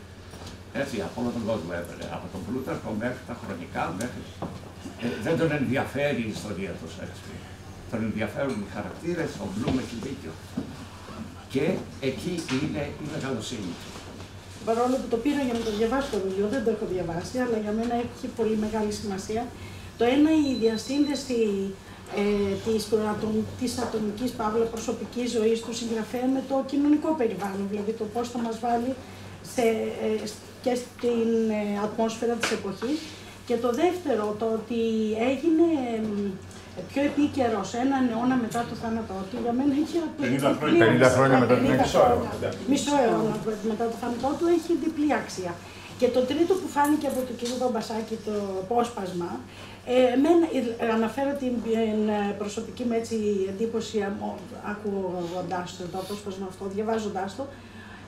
[0.73, 2.05] Έτσι, από όλο τον κόσμο έπαιρνε.
[2.17, 4.21] Από τον Πλούταρχο μέχρι τα χρονικά, μέχρι...
[5.03, 7.48] Ε, δεν τον ενδιαφέρει η ιστορία του Σέξπιρ
[7.91, 10.33] τον ενδιαφέρουν οι χαρακτήρες, ο Μπλουμ έχει δίκιο.
[11.53, 11.65] Και
[12.09, 13.89] εκεί είναι η μεγαλοσύνη του.
[14.67, 17.57] Παρόλο που το πήρα για να το διαβάσω το βιβλίο, δεν το έχω διαβάσει, αλλά
[17.63, 19.41] για μένα έχει πολύ μεγάλη σημασία.
[19.97, 21.39] Το ένα η διασύνδεση
[22.21, 22.83] ε, της,
[23.59, 28.39] της ατομικής παύλα προσωπικής ζωής του συγγραφέα με το κοινωνικό περιβάλλον, δηλαδή το πώς θα
[28.45, 28.91] μας βάλει
[29.53, 29.65] σε,
[30.05, 30.27] ε,
[30.63, 31.29] και στην
[31.59, 32.99] ε, ατμόσφαιρα της εποχής.
[33.47, 34.81] Και το δεύτερο, το ότι
[35.31, 35.67] έγινε
[36.91, 39.97] πιο επίκαιρος έναν αιώνα μετά το θάνατό του, για μένα έχει
[40.47, 42.31] 50 χρόνια, 50 χρόνια μετά την μισό αιώνα.
[42.71, 43.33] Μισό αιώνα
[43.71, 45.53] μετά το θάνατό του έχει διπλή αξία.
[45.99, 49.31] Και το τρίτο που φάνηκε από τον κύριο Βαμπασάκη, το απόσπασμα,
[49.93, 50.45] ε, εμένα,
[50.83, 51.55] ε, αναφέρω την
[52.17, 53.15] ε, προσωπική μου έτσι
[53.51, 53.97] εντύπωση
[54.73, 57.43] ακούγοντάς το, το απόσπασμα αυτό, διαβάζοντάς το,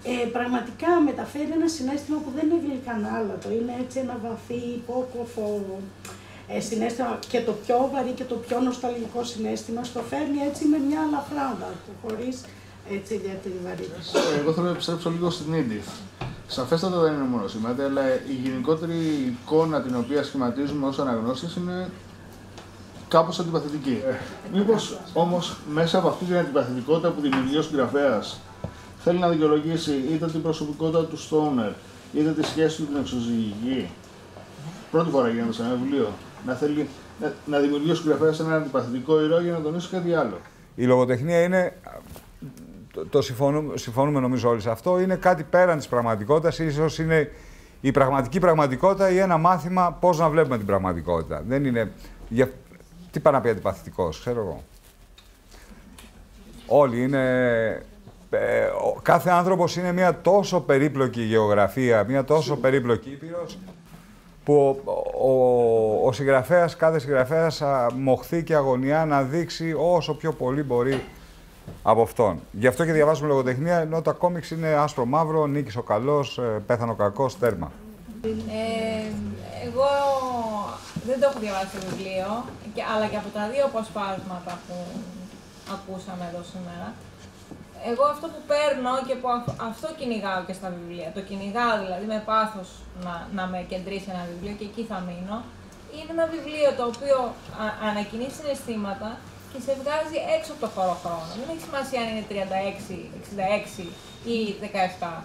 [0.03, 2.95] ε, πραγματικά μεταφέρει ένα συνέστημα που δεν είναι γλυκά
[3.43, 3.49] το.
[3.57, 5.79] Είναι έτσι ένα βαθύ, υπόκοφο, ε,
[6.59, 11.01] συνέστημα και το πιο βαρύ και το πιο νοσταλγικό συνέστημα στο φέρνει έτσι με μια
[11.11, 12.41] λαφράδα του, χωρίς
[12.89, 14.19] έτσι ιδιαίτερη βαρύτητα.
[14.35, 15.91] Ε, εγώ θέλω να επιστρέψω λίγο στην Edith.
[16.47, 18.97] Σαφέστατα δεν είναι μόνο σημαντικά, αλλά η γενικότερη
[19.31, 21.89] εικόνα την οποία σχηματίζουμε ως αναγνώσεις είναι
[23.07, 24.01] κάπως αντιπαθητική.
[24.07, 24.13] Ε,
[24.57, 28.39] μήπως όμως μέσα από αυτή την αντιπαθητικότητα που δημιουργεί ο συγγραφέας
[29.03, 31.71] θέλει να δικαιολογήσει είτε την προσωπικότητα του Στόνερ,
[32.13, 33.89] είτε τη σχέση του την εξωζυγική.
[34.91, 36.13] Πρώτη φορά γίνεται σε ένα βιβλίο
[36.45, 36.87] να θέλει
[37.21, 40.37] να, να δημιουργήσει ο συγγραφέα ένα αντιπαθητικό ηρώα για να τονίσει κάτι άλλο.
[40.75, 41.73] Η λογοτεχνία είναι.
[42.93, 44.99] Το, το συμφωνούμε, συμφωνούμε νομίζω όλοι σε αυτό.
[44.99, 46.55] Είναι κάτι πέραν της πραγματικότητας.
[46.55, 47.31] σω είναι
[47.81, 51.43] η πραγματική πραγματικότητα ή ένα μάθημα πώς να βλέπουμε την πραγματικότητα.
[51.47, 51.91] Δεν είναι.
[52.29, 52.49] Για,
[53.11, 54.63] τι πάει να πει αντιπαθητικός, ξέρω εγώ.
[56.67, 57.83] Όλοι είναι.
[58.29, 58.67] Ε,
[59.01, 63.57] κάθε άνθρωπος είναι μια τόσο περίπλοκη γεωγραφία, μια τόσο περίπλοκη ήπειρος,
[64.43, 64.91] που ο,
[65.27, 67.61] ο, ο συγγραφέας, κάθε συγγραφέας
[67.93, 71.03] μοχθεί και αγωνιά να δείξει όσο πιο πολύ μπορεί
[71.83, 72.39] από αυτόν.
[72.51, 76.41] Γι' αυτό και διαβάζουμε λογοτεχνία, ενώ τα κόμιξ είναι άσπρο μαύρο, νίκης ο καλός, ε,
[76.41, 77.71] πέθανε ο κακός, τέρμα.
[78.23, 78.27] Ε,
[79.67, 79.89] εγώ
[81.05, 82.29] δεν το έχω διαβάσει το βιβλίο,
[82.95, 84.75] αλλά και από τα δύο αποσπάσματα που
[85.75, 86.87] ακούσαμε εδώ σήμερα,
[87.89, 89.27] εγώ αυτό που παίρνω και που
[89.69, 92.69] αυτό κυνηγάω και στα βιβλία, το κυνηγάω δηλαδή με πάθος
[93.05, 95.37] να, να με κεντρήσει ένα βιβλίο και εκεί θα μείνω,
[95.95, 97.17] είναι ένα βιβλίο το οποίο
[97.89, 99.09] ανακοινεί συναισθήματα
[99.51, 101.31] και σε βγάζει έξω από το χώρο χρόνο.
[101.39, 104.37] Δεν έχει σημασία αν είναι 36, 66 ή
[105.01, 105.23] 17.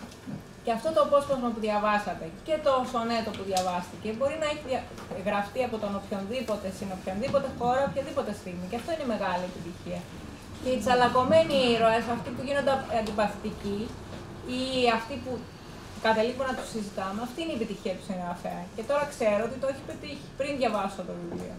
[0.65, 4.67] Και αυτό το απόσπασμα που διαβάσατε και το σονέτο που διαβάστηκε μπορεί να έχει
[5.29, 8.67] γραφτεί από τον οποιονδήποτε, στην οποιονδήποτε χώρα, οποιαδήποτε στιγμή.
[8.71, 10.01] Και αυτό είναι μεγάλη επιτυχία.
[10.63, 13.81] Και οι τσαλακωμένοι ήρωες, αυτοί που γίνονται αντιπαθητικοί
[14.59, 14.63] ή
[14.99, 15.33] αυτοί που
[16.07, 18.63] καταλήγουμε να τους συζητάμε, αυτή είναι η επιτυχία τους συγγραφέα.
[18.77, 21.57] Και τώρα ξέρω ότι το έχει πετύχει πριν διαβάσω το βιβλίο.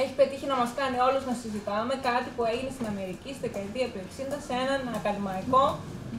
[0.00, 3.86] Έχει πετύχει να μας κάνει όλους να συζητάμε κάτι που έγινε στην Αμερική στη δεκαετία
[3.92, 5.64] του 60 σε έναν ακαδημαϊκό,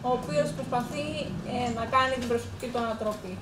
[0.08, 1.06] ο οποίος προσπαθεί
[1.56, 3.34] ε, να κάνει την προσωπική του ανατροπή.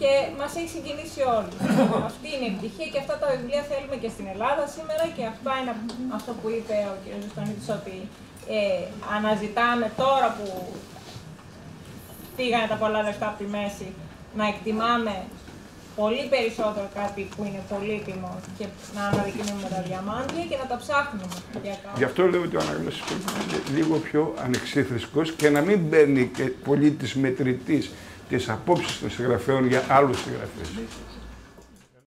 [0.00, 1.56] Και μας έχει συγκινήσει όλους.
[2.10, 5.52] Αυτή είναι η επιτυχία και αυτά τα βιβλία θέλουμε και στην Ελλάδα σήμερα και αυτά
[5.60, 5.72] είναι
[6.18, 7.04] αυτό που είπε ο κ.
[7.24, 7.96] Ζωστονίτης ότι
[8.56, 8.82] ε,
[9.16, 10.46] αναζητάμε τώρα που
[12.36, 13.88] πήγανε τα πολλά λεφτά από τη μέση,
[14.38, 15.14] να εκτιμάμε
[16.00, 21.26] πολύ περισσότερο κάτι που είναι πολύτιμο και να αναδεικνύουμε τα διαμάντια και να τα ψάχνουμε
[21.62, 25.60] για Γι' αυτό λέω ότι ο αναγνώστης πρέπει να είναι λίγο πιο ανεξίθρησκος και να
[25.60, 27.90] μην παίρνει και πολύ της μετρητής
[28.28, 30.68] τις απόψεις των συγγραφέων για άλλους συγγραφείς.